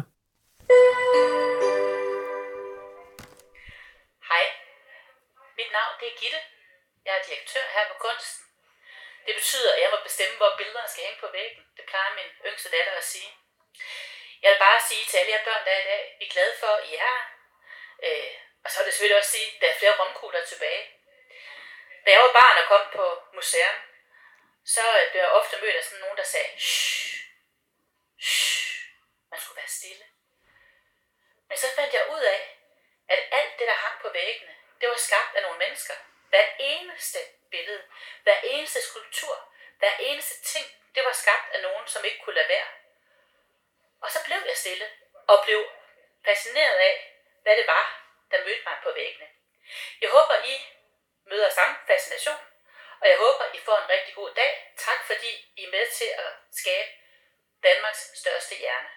Hej, 4.31 4.45
mit 5.59 5.71
navn 5.77 5.95
det 6.01 6.07
er 6.13 6.17
Gitte. 6.21 6.41
Jeg 7.07 7.13
er 7.19 7.23
direktør 7.29 7.65
her 7.77 7.85
på 7.91 7.97
Kunsten. 8.05 8.45
Det 9.27 9.35
betyder, 9.39 9.71
at 9.77 9.81
jeg 9.85 9.91
må 9.95 9.99
bestemme, 10.09 10.35
hvor 10.41 10.51
billederne 10.59 10.91
skal 10.93 11.03
hænge 11.07 11.21
på 11.25 11.31
væggen. 11.39 11.63
Det 11.77 11.85
plejer 11.91 12.11
min 12.19 12.31
yngste 12.49 12.69
datter 12.75 12.95
at 13.03 13.07
sige. 13.15 13.31
Jeg 14.47 14.55
vil 14.55 14.67
bare 14.69 14.81
sige 14.89 15.05
til 15.05 15.17
alle 15.19 15.33
jer 15.33 15.45
børn, 15.45 15.65
der 15.65 15.73
er 15.73 15.83
i 15.83 15.89
dag, 15.93 16.17
vi 16.19 16.25
er 16.25 16.35
glade 16.35 16.55
for, 16.61 16.67
at 16.67 16.85
I 16.85 16.91
her. 16.97 17.19
Øh, 18.03 18.35
og 18.65 18.71
så 18.71 18.79
vil 18.79 18.87
jeg 18.87 18.93
selvfølgelig 18.93 19.19
også 19.19 19.31
sige, 19.31 19.55
at 19.55 19.61
der 19.61 19.69
er 19.71 19.79
flere 19.79 19.99
romkugler 20.01 20.45
tilbage. 20.45 20.83
Da 22.05 22.11
jeg 22.11 22.21
var 22.21 22.33
barn 22.33 22.59
og 22.63 22.67
kom 22.69 22.85
på 22.93 23.23
museum, 23.35 23.77
så 24.65 24.83
øh, 24.99 25.11
blev 25.11 25.21
jeg 25.21 25.31
ofte 25.31 25.61
mødt 25.61 25.77
af 25.77 25.85
sådan 25.85 25.99
nogen, 25.99 26.17
der 26.17 26.25
sagde, 26.25 26.51
shh, 26.59 27.19
shh, 28.21 28.77
man 29.31 29.41
skulle 29.41 29.57
være 29.57 29.77
stille. 29.79 30.05
Men 31.49 31.59
så 31.59 31.67
fandt 31.77 31.95
jeg 31.95 32.09
ud 32.15 32.21
af, 32.21 32.59
at 33.09 33.21
alt 33.33 33.59
det, 33.59 33.67
der 33.67 33.83
hang 33.85 34.01
på 34.01 34.09
væggene, 34.09 34.55
det 34.81 34.89
var 34.89 34.97
skabt 35.09 35.37
af 35.37 35.43
nogle 35.43 35.59
mennesker. 35.59 35.95
Hver 36.29 36.47
eneste 36.59 37.19
billede, 37.51 37.83
hver 38.23 38.41
eneste 38.43 38.83
skulptur, 38.83 39.53
hver 39.79 39.97
eneste 39.99 40.43
ting, 40.43 40.67
det 40.95 41.05
var 41.05 41.13
skabt 41.13 41.53
af 41.55 41.63
nogen, 41.63 41.87
som 41.87 42.05
ikke 42.05 42.21
kunne 42.25 42.35
lade 42.35 42.49
være 42.49 42.69
stille 44.67 44.89
og 45.33 45.37
blev 45.47 45.61
fascineret 46.29 46.79
af, 46.89 46.95
hvad 47.43 47.55
det 47.61 47.67
var, 47.75 47.85
der 48.31 48.39
mødte 48.47 48.65
mig 48.69 48.77
på 48.85 48.91
væggene. 48.99 49.29
Jeg 50.03 50.11
håber, 50.17 50.37
I 50.53 50.55
møder 51.31 51.51
samme 51.59 51.75
fascination, 51.91 52.41
og 53.01 53.07
jeg 53.13 53.19
håber, 53.25 53.45
I 53.57 53.59
får 53.67 53.77
en 53.83 53.89
rigtig 53.95 54.15
god 54.21 54.31
dag. 54.41 54.53
Tak 54.87 55.01
fordi 55.09 55.33
I 55.61 55.63
er 55.67 55.73
med 55.77 55.87
til 55.99 56.11
at 56.25 56.31
skabe 56.61 56.91
Danmarks 57.67 58.03
største 58.23 58.55
hjerne. 58.63 58.91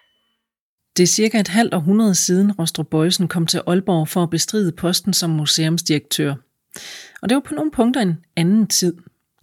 Det 0.96 1.04
er 1.04 1.16
cirka 1.20 1.38
et 1.42 1.56
halvt 1.58 1.74
århundrede 1.80 2.18
siden 2.26 2.50
Rostrup 2.60 2.90
Bøjsen 2.94 3.28
kom 3.34 3.46
til 3.52 3.62
Aalborg 3.70 4.06
for 4.14 4.22
at 4.24 4.34
bestride 4.36 4.72
posten 4.84 5.14
som 5.20 5.30
museumsdirektør. 5.40 6.32
Og 7.22 7.26
det 7.28 7.36
var 7.38 7.46
på 7.48 7.54
nogle 7.60 7.72
punkter 7.80 8.02
en 8.02 8.16
anden 8.42 8.66
tid. 8.80 8.94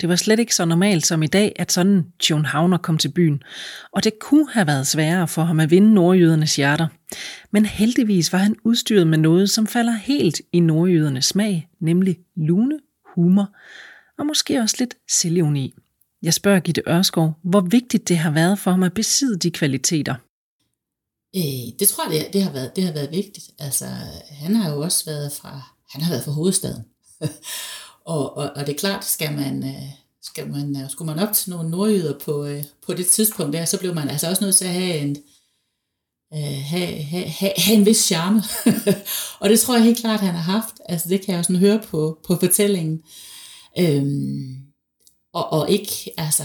Det 0.00 0.08
var 0.08 0.16
slet 0.16 0.38
ikke 0.38 0.54
så 0.54 0.64
normalt 0.64 1.06
som 1.06 1.22
i 1.22 1.26
dag, 1.26 1.52
at 1.56 1.72
sådan 1.72 2.04
John 2.30 2.44
Havner 2.44 2.78
kom 2.78 2.98
til 2.98 3.08
byen, 3.08 3.42
og 3.92 4.04
det 4.04 4.12
kunne 4.20 4.50
have 4.52 4.66
været 4.66 4.86
sværere 4.86 5.28
for 5.28 5.42
ham 5.42 5.60
at 5.60 5.70
vinde 5.70 5.94
nordjydernes 5.94 6.56
hjerter. 6.56 6.88
Men 7.50 7.64
heldigvis 7.64 8.32
var 8.32 8.38
han 8.38 8.56
udstyret 8.64 9.06
med 9.06 9.18
noget, 9.18 9.50
som 9.50 9.66
falder 9.66 9.92
helt 9.92 10.40
i 10.52 10.60
nordjydernes 10.60 11.24
smag, 11.24 11.68
nemlig 11.80 12.18
lune, 12.36 12.78
humor 13.14 13.54
og 14.18 14.26
måske 14.26 14.60
også 14.60 14.76
lidt 14.78 14.94
selvironi. 15.10 15.74
Jeg 16.22 16.34
spørger 16.34 16.60
Gitte 16.60 16.82
Ørskov, 16.88 17.34
hvor 17.44 17.60
vigtigt 17.60 18.08
det 18.08 18.18
har 18.18 18.30
været 18.30 18.58
for 18.58 18.70
ham 18.70 18.82
at 18.82 18.94
besidde 18.94 19.38
de 19.38 19.50
kvaliteter. 19.50 20.14
Øh, 21.36 21.78
det 21.78 21.88
tror 21.88 22.12
jeg, 22.12 22.24
det, 22.24 22.32
det, 22.32 22.42
har 22.42 22.52
været, 22.52 22.76
det 22.76 22.84
har 22.84 22.92
været 22.92 23.10
vigtigt. 23.10 23.50
Altså, 23.58 23.86
han 24.30 24.54
har 24.54 24.70
jo 24.70 24.80
også 24.80 25.04
været 25.04 25.32
fra, 25.32 25.62
han 25.90 26.02
har 26.02 26.10
været 26.10 26.24
fra 26.24 26.32
hovedstaden. 26.32 26.84
og, 28.06 28.36
og, 28.36 28.50
og 28.56 28.66
det 28.66 28.74
er 28.74 28.78
klart, 28.78 29.04
skal 29.04 29.32
man, 29.32 29.64
øh, 29.64 29.90
skal 30.22 30.48
man, 30.50 30.82
øh, 30.82 30.90
skulle 30.90 31.14
man 31.14 31.28
op 31.28 31.34
til 31.34 31.50
nogle 31.50 31.70
nordjyder 31.70 32.18
på, 32.18 32.44
øh, 32.44 32.64
på 32.86 32.94
det 32.94 33.06
tidspunkt 33.06 33.52
der, 33.52 33.64
så 33.64 33.78
blev 33.78 33.94
man 33.94 34.08
altså 34.08 34.28
også 34.28 34.44
nødt 34.44 34.56
til 34.56 34.64
at 34.64 34.72
have 34.72 34.98
en, 34.98 35.16
have, 36.32 37.02
have, 37.02 37.24
have, 37.24 37.52
have 37.56 37.76
en 37.76 37.86
vis 37.86 38.04
charme. 38.04 38.42
og 39.40 39.48
det 39.48 39.60
tror 39.60 39.74
jeg 39.74 39.84
helt 39.84 39.98
klart, 39.98 40.20
han 40.20 40.34
har 40.34 40.52
haft. 40.52 40.74
Altså 40.88 41.08
det 41.08 41.20
kan 41.20 41.32
jeg 41.32 41.38
jo 41.38 41.42
sådan 41.42 41.56
høre 41.56 41.82
på, 41.82 42.18
på 42.26 42.36
fortællingen. 42.36 43.02
Øhm, 43.78 44.56
og, 45.32 45.52
og 45.52 45.70
ikke, 45.70 46.10
altså, 46.18 46.44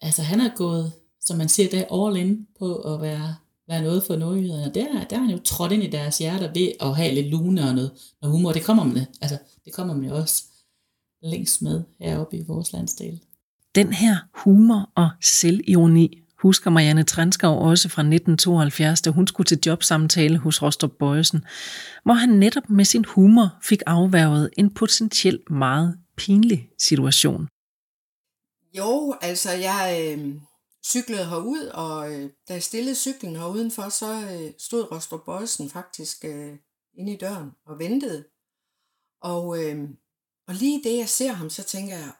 altså 0.00 0.22
han 0.22 0.40
er 0.40 0.56
gået, 0.56 0.92
som 1.20 1.38
man 1.38 1.48
siger, 1.48 1.68
der 1.68 2.06
all 2.06 2.16
in 2.16 2.46
på 2.58 2.74
at 2.74 3.00
være, 3.00 3.36
være 3.68 3.82
noget 3.82 4.04
for 4.04 4.16
nordjyderne. 4.16 4.64
Og 4.64 4.74
der, 4.74 5.04
der 5.10 5.16
er 5.16 5.20
han 5.20 5.30
jo 5.30 5.38
trådt 5.44 5.72
ind 5.72 5.82
i 5.82 5.90
deres 5.90 6.18
hjerter 6.18 6.52
ved 6.52 6.72
at 6.80 6.96
have 6.96 7.14
lidt 7.14 7.26
lune 7.26 7.68
og 7.68 7.74
noget, 7.74 7.90
noget 8.22 8.36
humor. 8.36 8.52
Det 8.52 8.64
kommer 8.64 8.84
man, 8.84 9.06
altså, 9.20 9.38
det 9.64 9.72
kommer 9.72 9.94
man 9.94 10.08
jo 10.08 10.16
også 10.16 10.44
længst 11.22 11.62
med 11.62 11.82
heroppe 12.00 12.36
i 12.36 12.44
vores 12.46 12.72
landsdel. 12.72 13.20
Den 13.74 13.92
her 13.92 14.16
humor 14.34 14.90
og 14.94 15.10
selvironi 15.20 16.22
husker 16.38 16.70
Marianne 16.70 17.02
Transkov 17.02 17.62
også 17.68 17.88
fra 17.88 18.02
1972, 18.02 19.02
da 19.02 19.10
hun 19.10 19.26
skulle 19.26 19.44
til 19.44 19.58
jobsamtale 19.66 20.38
hos 20.38 20.62
Rostrup 20.62 20.90
Bøjsen, 20.98 21.44
hvor 22.04 22.14
han 22.14 22.28
netop 22.28 22.70
med 22.70 22.84
sin 22.84 23.04
humor 23.04 23.58
fik 23.62 23.82
afværget 23.86 24.50
en 24.56 24.74
potentielt 24.74 25.50
meget 25.50 25.98
pinlig 26.16 26.68
situation. 26.78 27.48
Jo, 28.78 29.14
altså 29.20 29.50
jeg 29.50 30.16
øh, 30.18 30.34
cyklede 30.86 31.24
herud, 31.24 31.66
og 31.74 32.12
øh, 32.12 32.30
da 32.48 32.52
jeg 32.52 32.62
stillede 32.62 32.94
cyklen 32.94 33.36
her 33.36 33.46
udenfor, 33.46 33.88
så 33.88 34.12
øh, 34.12 34.52
stod 34.58 34.92
Rostrup 34.92 35.24
Bøjsen 35.24 35.70
faktisk 35.70 36.24
øh, 36.24 36.56
inde 36.94 37.12
i 37.12 37.16
døren 37.16 37.50
og 37.66 37.78
ventede. 37.78 38.24
Og, 39.22 39.64
øh, 39.64 39.88
og 40.50 40.56
lige 40.56 40.82
det 40.84 40.98
jeg 40.98 41.08
ser 41.08 41.32
ham, 41.32 41.50
så 41.50 41.62
tænker 41.62 41.96
jeg, 41.96 42.12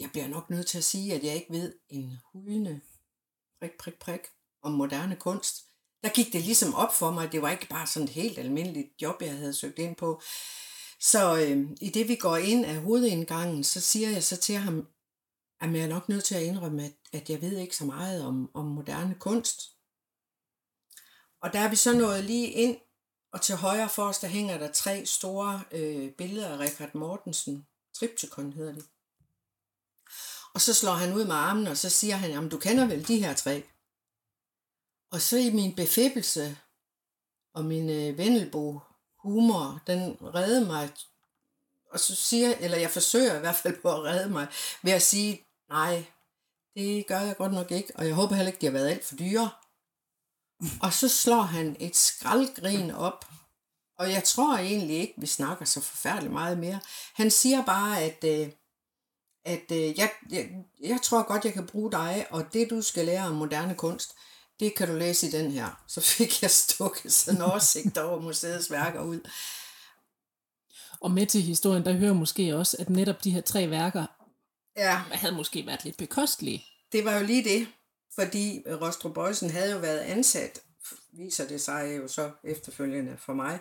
jeg 0.00 0.10
bliver 0.10 0.28
nok 0.28 0.50
nødt 0.50 0.66
til 0.66 0.78
at 0.78 0.84
sige, 0.84 1.14
at 1.14 1.24
jeg 1.24 1.34
ikke 1.34 1.52
ved 1.52 1.74
en 1.88 2.18
hudende 2.32 2.80
prik, 3.60 3.70
prik, 3.78 3.94
prik 3.94 4.20
om 4.62 4.72
moderne 4.72 5.16
kunst. 5.16 5.64
Der 6.02 6.08
gik 6.08 6.32
det 6.32 6.42
ligesom 6.42 6.74
op 6.74 6.94
for 6.94 7.10
mig, 7.10 7.26
at 7.26 7.32
det 7.32 7.42
var 7.42 7.50
ikke 7.50 7.68
bare 7.68 7.86
sådan 7.86 8.08
et 8.08 8.14
helt 8.14 8.38
almindeligt 8.38 9.02
job, 9.02 9.22
jeg 9.22 9.36
havde 9.36 9.54
søgt 9.54 9.78
ind 9.78 9.96
på. 9.96 10.22
Så 11.00 11.36
øh, 11.36 11.76
i 11.80 11.90
det 11.90 12.08
vi 12.08 12.16
går 12.16 12.36
ind 12.36 12.64
af 12.64 12.76
hovedindgangen, 12.76 13.64
så 13.64 13.80
siger 13.80 14.10
jeg 14.10 14.24
så 14.24 14.36
til 14.36 14.56
ham, 14.56 14.88
at 15.60 15.72
jeg 15.72 15.80
er 15.84 15.88
nok 15.88 16.08
nødt 16.08 16.24
til 16.24 16.34
at 16.34 16.42
indrømme, 16.42 16.84
at, 16.84 16.94
at 17.12 17.30
jeg 17.30 17.42
ved 17.42 17.58
ikke 17.58 17.76
så 17.76 17.84
meget 17.84 18.24
om, 18.24 18.50
om 18.54 18.64
moderne 18.64 19.14
kunst. 19.14 19.60
Og 21.42 21.52
der 21.52 21.60
er 21.60 21.68
vi 21.70 21.76
så 21.76 21.98
nået 21.98 22.24
lige 22.24 22.50
ind, 22.50 22.76
og 23.38 23.42
til 23.42 23.56
højre 23.56 23.88
for 23.88 24.02
os, 24.02 24.18
der 24.18 24.28
hænger 24.28 24.58
der 24.58 24.72
tre 24.72 25.06
store 25.06 25.62
øh, 25.70 26.12
billeder 26.12 26.48
af 26.48 26.58
Richard 26.58 26.94
Mortensen. 26.94 27.66
Triptykon 27.94 28.52
hedder 28.52 28.72
det. 28.72 28.84
Og 30.54 30.60
så 30.60 30.74
slår 30.74 30.92
han 30.92 31.14
ud 31.14 31.24
med 31.24 31.34
armen, 31.34 31.66
og 31.66 31.76
så 31.76 31.90
siger 31.90 32.16
han, 32.16 32.30
jamen 32.30 32.50
du 32.50 32.58
kender 32.58 32.86
vel 32.86 33.08
de 33.08 33.24
her 33.24 33.34
tre. 33.34 33.64
Og 35.10 35.20
så 35.20 35.36
i 35.36 35.50
min 35.50 35.74
befæbelse 35.74 36.58
og 37.54 37.64
min 37.64 37.90
øh, 37.90 38.18
vendelbo 38.18 38.80
humor, 39.18 39.80
den 39.86 40.18
redde 40.34 40.66
mig, 40.66 40.90
og 41.90 42.00
så 42.00 42.14
siger, 42.14 42.54
eller 42.60 42.78
jeg 42.78 42.90
forsøger 42.90 43.36
i 43.36 43.40
hvert 43.40 43.56
fald 43.56 43.82
på 43.82 43.92
at 43.92 44.02
redde 44.02 44.30
mig, 44.30 44.46
ved 44.82 44.92
at 44.92 45.02
sige, 45.02 45.46
nej, 45.68 46.04
det 46.76 47.06
gør 47.06 47.20
jeg 47.20 47.36
godt 47.36 47.52
nok 47.52 47.70
ikke, 47.70 47.92
og 47.94 48.06
jeg 48.06 48.14
håber 48.14 48.34
heller 48.34 48.52
ikke, 48.52 48.60
de 48.60 48.66
har 48.66 48.72
været 48.72 48.90
alt 48.90 49.04
for 49.04 49.16
dyre. 49.16 49.50
Og 50.82 50.92
så 50.92 51.08
slår 51.08 51.42
han 51.42 51.76
et 51.80 51.96
skraldgrin 51.96 52.90
op, 52.90 53.24
og 53.98 54.12
jeg 54.12 54.24
tror 54.24 54.56
egentlig 54.56 54.96
ikke, 54.96 55.14
vi 55.18 55.26
snakker 55.26 55.64
så 55.64 55.80
forfærdeligt 55.80 56.32
meget 56.32 56.58
mere. 56.58 56.80
Han 57.14 57.30
siger 57.30 57.64
bare, 57.64 58.02
at, 58.02 58.24
øh, 58.24 58.48
at 59.44 59.72
øh, 59.72 59.98
jeg, 59.98 60.10
jeg, 60.30 60.50
jeg 60.82 60.98
tror 61.02 61.22
godt, 61.22 61.44
jeg 61.44 61.52
kan 61.52 61.66
bruge 61.66 61.92
dig, 61.92 62.26
og 62.30 62.52
det 62.52 62.70
du 62.70 62.82
skal 62.82 63.04
lære 63.04 63.26
om 63.26 63.34
moderne 63.34 63.74
kunst, 63.74 64.14
det 64.60 64.74
kan 64.74 64.88
du 64.88 64.94
læse 64.94 65.26
i 65.26 65.30
den 65.30 65.50
her. 65.50 65.84
Så 65.88 66.00
fik 66.16 66.42
jeg 66.42 66.50
stukket 66.50 67.12
sådan 67.12 67.40
en 67.40 67.42
oversigt 67.42 67.98
over 67.98 68.20
museets 68.20 68.70
værker 68.70 69.00
ud. 69.00 69.20
Og 71.00 71.10
med 71.10 71.26
til 71.26 71.42
historien, 71.42 71.84
der 71.84 71.92
hører 71.92 72.12
måske 72.12 72.56
også, 72.56 72.76
at 72.80 72.90
netop 72.90 73.24
de 73.24 73.30
her 73.30 73.40
tre 73.40 73.70
værker 73.70 74.06
ja. 74.76 74.94
havde 74.94 75.34
måske 75.34 75.66
været 75.66 75.84
lidt 75.84 75.96
bekostelige. 75.96 76.64
Det 76.92 77.04
var 77.04 77.18
jo 77.18 77.26
lige 77.26 77.44
det, 77.44 77.68
fordi 78.18 78.62
Rostrup 78.66 79.14
Bøjsen 79.14 79.50
havde 79.50 79.72
jo 79.72 79.78
været 79.78 79.98
ansat, 79.98 80.60
viser 81.12 81.48
det 81.48 81.60
sig 81.60 81.96
jo 81.96 82.08
så 82.08 82.30
efterfølgende 82.44 83.16
for 83.18 83.32
mig, 83.32 83.58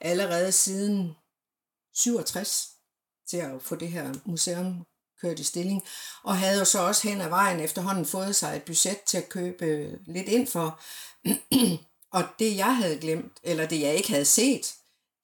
allerede 0.00 0.52
siden 0.52 1.12
67 1.94 2.68
til 3.28 3.36
at 3.36 3.62
få 3.62 3.76
det 3.76 3.88
her 3.88 4.14
museum 4.24 4.86
kørt 5.20 5.38
i 5.38 5.44
stilling, 5.44 5.82
og 6.22 6.38
havde 6.38 6.58
jo 6.58 6.64
så 6.64 6.78
også 6.78 7.08
hen 7.08 7.20
ad 7.20 7.28
vejen 7.28 7.60
efterhånden 7.60 8.06
fået 8.06 8.36
sig 8.36 8.56
et 8.56 8.62
budget 8.62 9.00
til 9.06 9.18
at 9.18 9.28
købe 9.28 9.98
lidt 10.06 10.28
ind 10.28 10.46
for. 10.46 10.80
og 12.16 12.24
det 12.38 12.56
jeg 12.56 12.76
havde 12.76 12.98
glemt, 12.98 13.40
eller 13.42 13.66
det 13.66 13.80
jeg 13.80 13.94
ikke 13.94 14.10
havde 14.10 14.24
set, 14.24 14.74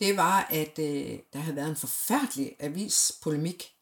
det 0.01 0.16
var, 0.16 0.46
at 0.51 0.79
øh, 0.79 1.18
der 1.33 1.38
havde 1.38 1.57
været 1.57 1.68
en 1.68 1.77
forfærdelig 1.77 2.57
avispolemik, 2.61 3.76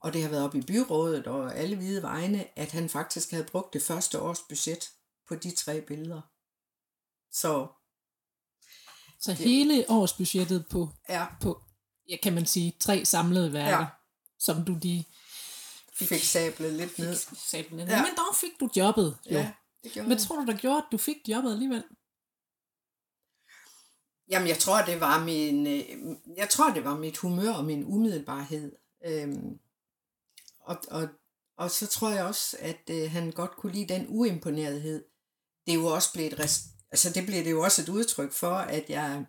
og 0.00 0.12
det 0.12 0.22
har 0.22 0.28
været 0.28 0.44
op 0.44 0.54
i 0.54 0.60
byrådet 0.60 1.26
og 1.26 1.56
alle 1.56 1.76
hvide 1.76 2.02
vegne, 2.02 2.58
at 2.58 2.72
han 2.72 2.88
faktisk 2.88 3.30
havde 3.30 3.44
brugt 3.44 3.74
det 3.74 3.82
første 3.82 4.20
års 4.20 4.40
budget 4.48 4.90
på 5.28 5.34
de 5.34 5.50
tre 5.50 5.80
billeder. 5.80 6.20
Så, 7.32 7.66
så 9.20 9.30
det, 9.30 9.38
hele 9.38 9.84
årsbudgettet 9.88 10.66
på, 10.70 10.88
ja. 11.08 11.26
på, 11.40 11.62
ja, 12.08 12.16
kan 12.22 12.34
man 12.34 12.46
sige, 12.46 12.76
tre 12.80 13.04
samlede 13.04 13.52
værker, 13.52 13.78
ja. 13.78 13.86
som 14.38 14.64
du 14.64 14.78
de 14.82 15.04
fik, 15.92 16.08
fik 16.08 16.24
sablet 16.24 16.72
lidt 16.72 16.98
ned. 16.98 17.16
Sablet 17.36 17.76
ned. 17.76 17.86
Ja. 17.86 18.02
Men 18.02 18.16
dog 18.16 18.36
fik 18.40 18.60
du 18.60 18.68
jobbet. 18.76 19.18
Jo. 19.30 19.38
Ja, 19.38 19.52
det 19.82 19.92
gjorde 19.92 20.06
Hvad 20.06 20.18
tror 20.18 20.36
du, 20.36 20.46
der 20.46 20.56
gjorde, 20.56 20.76
at 20.76 20.92
du 20.92 20.98
fik 20.98 21.16
jobbet 21.28 21.52
alligevel? 21.52 21.84
Jamen, 24.30 24.48
jeg 24.48 24.58
tror, 24.58 24.82
det 24.82 25.00
var 25.00 25.24
min, 25.24 25.66
øh, 25.66 25.84
jeg 26.36 26.48
tror, 26.50 26.70
det 26.70 26.84
var 26.84 26.96
mit 26.96 27.16
humør 27.16 27.52
og 27.52 27.64
min 27.64 27.84
umiddelbarhed. 27.84 28.72
Øhm, 29.06 29.58
og, 30.68 30.76
og, 30.90 31.08
og 31.56 31.70
så 31.70 31.86
tror 31.86 32.10
jeg 32.10 32.24
også, 32.24 32.56
at 32.60 32.90
øh, 32.90 33.10
han 33.10 33.30
godt 33.30 33.56
kunne 33.56 33.72
lide 33.72 33.94
den 33.94 34.06
uimponerethed. 34.08 35.04
Det 35.66 35.72
er 35.74 35.78
jo 35.78 35.86
også 35.86 36.12
blevet 36.12 36.32
et 36.32 36.38
altså 36.90 37.12
det 37.14 37.26
blev 37.26 37.44
det 37.44 37.50
jo 37.50 37.60
også 37.60 37.82
et 37.82 37.88
udtryk 37.88 38.32
for, 38.32 38.54
at 38.54 38.90
jeg, 38.90 39.26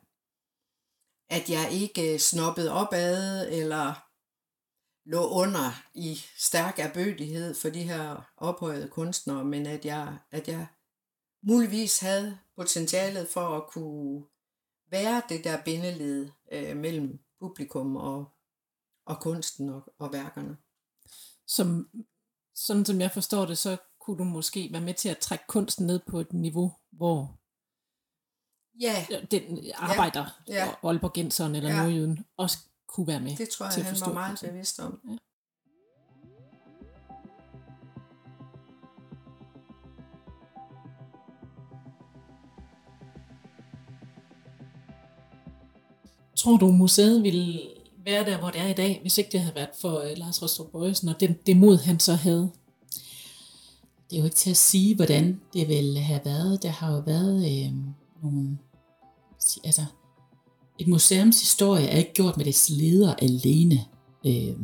at 1.29 1.49
jeg 1.49 1.71
ikke 1.71 2.13
øh, 2.13 2.19
snoppede 2.19 2.71
opad, 2.71 3.47
eller 3.51 4.09
lå 5.05 5.29
under 5.29 5.71
i 5.93 6.21
stærk 6.37 6.79
erbødighed 6.79 7.55
for 7.55 7.69
de 7.69 7.83
her 7.83 8.31
ophøjede 8.37 8.89
kunstnere, 8.89 9.45
men 9.45 9.65
at 9.65 9.85
jeg, 9.85 10.17
at 10.31 10.47
jeg 10.47 10.67
muligvis 11.43 11.99
havde 11.99 12.39
potentialet 12.55 13.27
for 13.27 13.57
at 13.57 13.71
kunne 13.71 14.25
være 14.91 15.21
det 15.29 15.43
der 15.43 15.63
bindeled 15.63 16.29
øh, 16.51 16.77
mellem 16.77 17.19
publikum 17.39 17.95
og, 17.95 18.25
og 19.05 19.21
kunsten 19.21 19.69
og, 19.69 19.93
og 19.99 20.13
værkerne 20.13 20.57
som, 21.49 21.89
sådan 22.55 22.85
som 22.85 23.01
jeg 23.01 23.11
forstår 23.11 23.45
det, 23.45 23.57
så 23.57 23.77
kunne 24.01 24.17
du 24.17 24.23
måske 24.23 24.69
være 24.71 24.81
med 24.81 24.93
til 24.93 25.09
at 25.09 25.17
trække 25.17 25.45
kunsten 25.47 25.87
ned 25.87 25.99
på 26.07 26.19
et 26.19 26.33
niveau, 26.33 26.73
hvor 26.91 27.37
ja. 28.79 29.05
den 29.31 29.59
arbejder, 29.75 30.41
ja. 30.47 30.65
Ja. 30.65 30.71
Aalborgenseren 30.83 31.55
eller 31.55 31.69
ja. 31.69 31.81
nordjyden, 31.81 32.25
også 32.37 32.57
kunne 32.87 33.07
være 33.07 33.19
med 33.19 33.35
Det 33.35 33.49
tror 33.49 33.65
jeg, 33.65 33.73
til 33.73 33.81
at 33.81 33.85
han 33.85 33.97
var 34.01 34.13
meget 34.13 34.29
kunsten. 34.29 34.49
bevidst 34.49 34.79
om. 34.79 34.99
Ja. 35.09 35.17
Tror 46.35 46.57
du, 46.57 46.71
museet 46.71 47.23
ville 47.23 47.78
være 48.09 48.25
der, 48.25 48.37
hvor 48.39 48.49
det 48.49 48.61
er 48.61 48.67
i 48.67 48.73
dag, 48.73 48.99
hvis 49.01 49.17
ikke 49.17 49.31
det 49.31 49.39
havde 49.39 49.55
været 49.55 49.69
for 49.81 49.97
uh, 49.97 50.17
Lars 50.17 50.41
Rostrup 50.41 50.71
Bøjsen 50.71 51.09
og 51.09 51.19
det, 51.19 51.47
det 51.47 51.57
mod, 51.57 51.77
han 51.77 51.99
så 51.99 52.13
havde? 52.13 52.51
Det 54.09 54.15
er 54.15 54.19
jo 54.19 54.23
ikke 54.23 54.35
til 54.35 54.49
at 54.49 54.57
sige, 54.57 54.95
hvordan 54.95 55.41
det 55.53 55.67
ville 55.67 55.99
have 55.99 56.21
været. 56.25 56.63
Der 56.63 56.69
har 56.69 56.93
jo 56.93 56.99
været 56.99 57.35
øh, 57.35 57.73
nogle... 58.23 58.57
Altså, 59.63 59.85
et 60.79 60.87
museums 60.87 61.39
historie 61.39 61.87
er 61.87 61.97
ikke 61.97 62.13
gjort 62.13 62.37
med 62.37 62.45
dets 62.45 62.69
leder 62.69 63.13
alene. 63.13 63.85
Øh, 64.25 64.55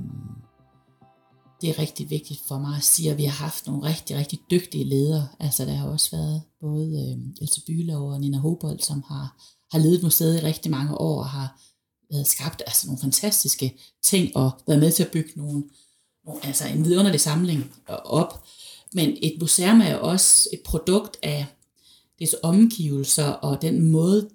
det 1.62 1.70
er 1.70 1.80
rigtig 1.80 2.10
vigtigt 2.10 2.42
for 2.48 2.60
mig 2.60 2.78
at 2.78 2.84
sige, 2.84 3.12
at 3.12 3.18
vi 3.18 3.24
har 3.24 3.44
haft 3.44 3.68
nogle 3.68 3.84
rigtig, 3.84 4.18
rigtig 4.18 4.40
dygtige 4.52 4.84
ledere. 4.84 5.28
Altså 5.40 5.66
der 5.66 5.74
har 5.74 5.88
også 5.88 6.18
været 6.18 6.42
både 6.62 6.88
øh, 6.88 7.42
Else 7.42 7.62
Bylov 7.68 8.12
og 8.12 8.20
Nina 8.20 8.38
Hobold, 8.38 8.80
som 8.80 9.04
har, 9.08 9.36
har 9.72 9.80
ledet 9.80 10.04
museet 10.04 10.42
i 10.42 10.46
rigtig 10.46 10.72
mange 10.72 10.98
år 10.98 11.20
og 11.20 11.30
har 11.30 11.62
været 12.12 12.28
skabt 12.28 12.64
altså, 12.68 12.88
nogle 12.88 13.02
fantastiske 13.02 13.80
ting 14.04 14.38
og 14.38 14.52
været 14.68 14.80
med 14.80 14.92
til 14.92 15.04
at 15.04 15.12
bygge 15.12 15.32
nogle, 15.36 15.64
nogle, 16.26 16.46
altså 16.46 16.68
en 16.68 16.86
vidunderlig 16.86 17.22
samling 17.22 17.72
op. 17.88 18.44
Men 18.94 19.18
et 19.22 19.38
museum 19.40 19.82
er 19.82 19.96
også 19.96 20.50
et 20.54 20.62
produkt 20.66 21.18
af 21.24 21.46
dets 22.20 22.36
omgivelser 22.44 23.28
og 23.28 23.62
den 23.62 23.92
måde, 23.92 24.30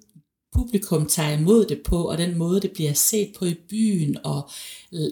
publikum 0.53 1.05
tager 1.05 1.37
imod 1.37 1.65
det 1.65 1.81
på, 1.85 2.09
og 2.09 2.17
den 2.17 2.37
måde, 2.37 2.61
det 2.61 2.71
bliver 2.71 2.93
set 2.93 3.33
på 3.39 3.45
i 3.45 3.53
byen 3.69 4.17
og 4.23 4.49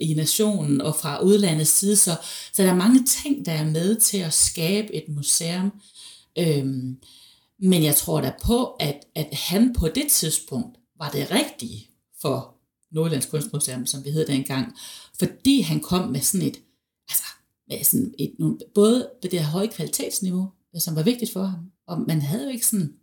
i 0.02 0.14
nationen 0.14 0.82
og 0.82 0.96
fra 0.96 1.24
udlandets 1.24 1.80
side. 1.80 1.96
Så, 1.96 2.16
så 2.54 2.64
der 2.64 2.70
er 2.70 2.76
mange 2.76 3.06
ting, 3.06 3.46
der 3.46 3.52
er 3.52 3.66
med 3.66 3.96
til 3.96 4.18
at 4.18 4.34
skabe 4.34 4.96
et 4.96 5.04
museum. 5.10 5.72
Øhm, 6.38 6.98
men 7.60 7.84
jeg 7.84 7.96
tror 7.96 8.22
da 8.22 8.34
på, 8.44 8.66
at, 8.66 9.06
at 9.16 9.28
han 9.34 9.74
på 9.74 9.88
det 9.88 10.08
tidspunkt 10.12 10.78
var 10.98 11.10
det 11.10 11.32
rigtige 11.32 11.89
for 12.22 12.56
Nordjyllands 12.92 13.26
Kunstmuseum, 13.26 13.86
som 13.86 14.06
vi 14.06 14.10
hed 14.10 14.28
dengang, 14.28 14.76
fordi 15.20 15.62
han 15.62 15.80
kom 15.80 16.10
med 16.10 16.22
sådan 16.22 16.48
et, 16.48 16.58
altså, 17.10 17.24
med 17.68 17.84
sådan 17.84 18.14
et, 18.20 18.64
både 18.76 19.10
det 19.24 19.32
der 19.32 19.44
høje 19.44 19.68
kvalitetsniveau, 19.68 20.52
øh, 20.76 20.82
som 20.82 20.96
var 20.96 21.04
vigtigt 21.04 21.34
for 21.34 21.44
ham, 21.44 21.72
og 21.88 22.02
man 22.02 22.22
havde 22.22 22.44
jo 22.44 22.50
ikke 22.50 22.66
sådan 22.66 22.94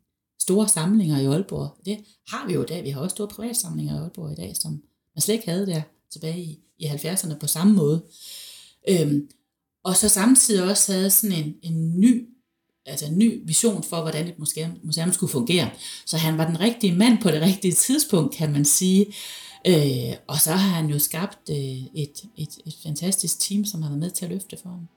store 0.41 0.69
samlinger 0.69 1.21
i 1.21 1.25
Aalborg. 1.25 1.77
Det 1.85 2.05
har 2.29 2.47
vi 2.47 2.53
jo 2.53 2.63
i 2.63 2.67
dag. 2.67 2.85
Vi 2.85 2.91
har 2.91 3.01
også 3.01 3.15
store 3.15 3.29
privatsamlinger 3.29 3.95
i 3.95 3.99
Aalborg 3.99 4.33
i 4.33 4.35
dag, 4.35 4.57
som 4.57 4.73
man 5.15 5.23
slet 5.23 5.35
ikke 5.35 5.51
havde 5.51 5.67
der 5.67 5.83
tilbage 6.13 6.43
i, 6.43 6.61
i 6.79 6.87
70'erne 6.87 7.39
på 7.39 7.47
samme 7.47 7.75
måde. 7.75 8.05
Øhm, 8.89 9.29
og 9.85 9.97
så 9.97 10.09
samtidig 10.09 10.71
også 10.71 10.93
havde 10.93 11.11
sådan 11.11 11.45
en, 11.45 11.55
en 11.63 12.01
ny 12.01 12.36
altså 12.87 13.07
en 13.07 13.19
ny 13.19 13.41
vision 13.45 13.83
for, 13.83 14.01
hvordan 14.01 14.29
et 14.29 14.39
museum, 14.39 14.71
museum 14.83 15.13
skulle 15.13 15.33
fungere. 15.33 15.71
Så 16.07 16.17
han 16.17 16.39
var 16.39 16.47
den 16.47 16.61
rigtige 16.61 16.95
mand 16.95 17.19
på 17.23 17.31
det 17.31 17.43
rigtige 17.43 17.73
tidspunkt, 17.73 18.35
kan 18.35 18.53
man 18.53 18.65
sige. 18.65 19.07
Øh, 19.67 20.17
og 20.27 20.41
så 20.41 20.53
har 20.53 20.75
han 20.75 20.91
jo 20.91 20.99
skabt 20.99 21.39
øh, 21.51 21.57
et, 21.57 22.25
et, 22.37 22.59
et 22.67 22.75
fantastisk 22.83 23.41
team, 23.41 23.65
som 23.65 23.83
har 23.83 23.91
været 23.91 24.01
med 24.01 24.11
til 24.11 24.25
at 24.25 24.31
løfte 24.31 24.57
for 24.63 24.69
ham. 24.69 24.89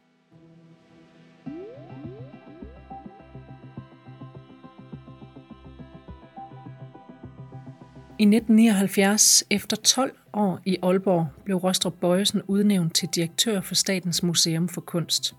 I 8.20 8.24
1979, 8.24 9.44
efter 9.50 9.78
12 9.78 10.16
år 10.34 10.60
i 10.66 10.78
Aalborg, 10.84 11.28
blev 11.46 11.58
Rostrup 11.58 11.94
Bøjesen 12.02 12.42
udnævnt 12.48 12.96
til 12.96 13.10
direktør 13.16 13.62
for 13.62 13.76
Statens 13.76 14.24
Museum 14.24 14.70
for 14.70 14.82
Kunst. 14.82 15.36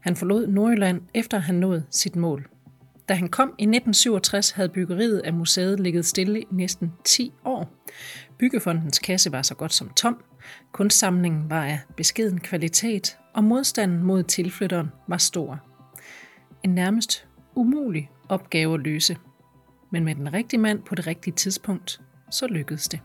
Han 0.00 0.16
forlod 0.16 0.46
Nordjylland 0.46 1.00
efter 1.14 1.38
han 1.38 1.54
nåede 1.54 1.84
sit 1.90 2.16
mål. 2.16 2.48
Da 3.08 3.14
han 3.14 3.28
kom 3.28 3.48
i 3.48 3.62
1967, 3.62 4.50
havde 4.50 4.68
byggeriet 4.68 5.18
af 5.18 5.32
museet 5.32 5.80
ligget 5.80 6.06
stille 6.06 6.40
i 6.40 6.46
næsten 6.50 6.92
10 7.04 7.32
år. 7.44 7.70
Byggefondens 8.38 8.98
kasse 8.98 9.32
var 9.32 9.42
så 9.42 9.54
godt 9.54 9.72
som 9.72 9.88
tom, 9.88 10.24
kunstsamlingen 10.72 11.50
var 11.50 11.64
af 11.64 11.80
beskeden 11.96 12.40
kvalitet, 12.40 13.18
og 13.34 13.44
modstanden 13.44 14.02
mod 14.02 14.22
tilflytteren 14.22 14.88
var 15.08 15.18
stor. 15.18 15.60
En 16.62 16.70
nærmest 16.70 17.26
umulig 17.54 18.10
opgave 18.28 18.74
at 18.74 18.80
løse– 18.80 19.16
men 19.90 20.04
med 20.04 20.14
den 20.14 20.32
rigtige 20.32 20.60
mand 20.60 20.82
på 20.82 20.94
det 20.94 21.06
rigtige 21.06 21.34
tidspunkt, 21.34 22.00
så 22.30 22.46
lykkedes 22.46 22.88
det. 22.88 23.00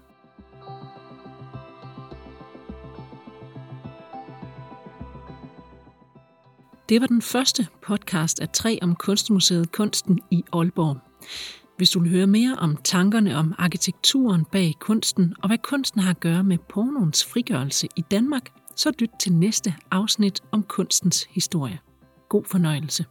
Det 6.90 7.02
var 7.02 7.08
den 7.08 7.22
første 7.22 7.68
podcast 7.82 8.42
af 8.42 8.50
tre 8.50 8.80
om 8.82 8.96
Kunstmuseet 8.96 9.72
Kunsten 9.72 10.20
i 10.32 10.44
Aalborg. 10.54 10.98
Hvis 11.78 11.90
du 11.90 12.00
vil 12.00 12.10
høre 12.10 12.28
mere 12.28 12.56
om 12.60 12.78
tankerne 12.84 13.36
om 13.38 13.54
arkitekturen 13.58 14.46
bag 14.46 14.74
kunsten 14.80 15.36
og 15.42 15.48
hvad 15.50 15.58
kunsten 15.58 16.02
har 16.02 16.10
at 16.10 16.20
gøre 16.20 16.44
med 16.44 16.58
pornoens 16.70 17.26
frigørelse 17.26 17.88
i 17.96 18.02
Danmark, 18.12 18.50
så 18.76 18.92
lyt 19.00 19.10
til 19.20 19.34
næste 19.34 19.76
afsnit 19.92 20.42
om 20.52 20.64
kunstens 20.64 21.28
historie. 21.30 21.80
God 22.30 22.44
fornøjelse. 22.46 23.06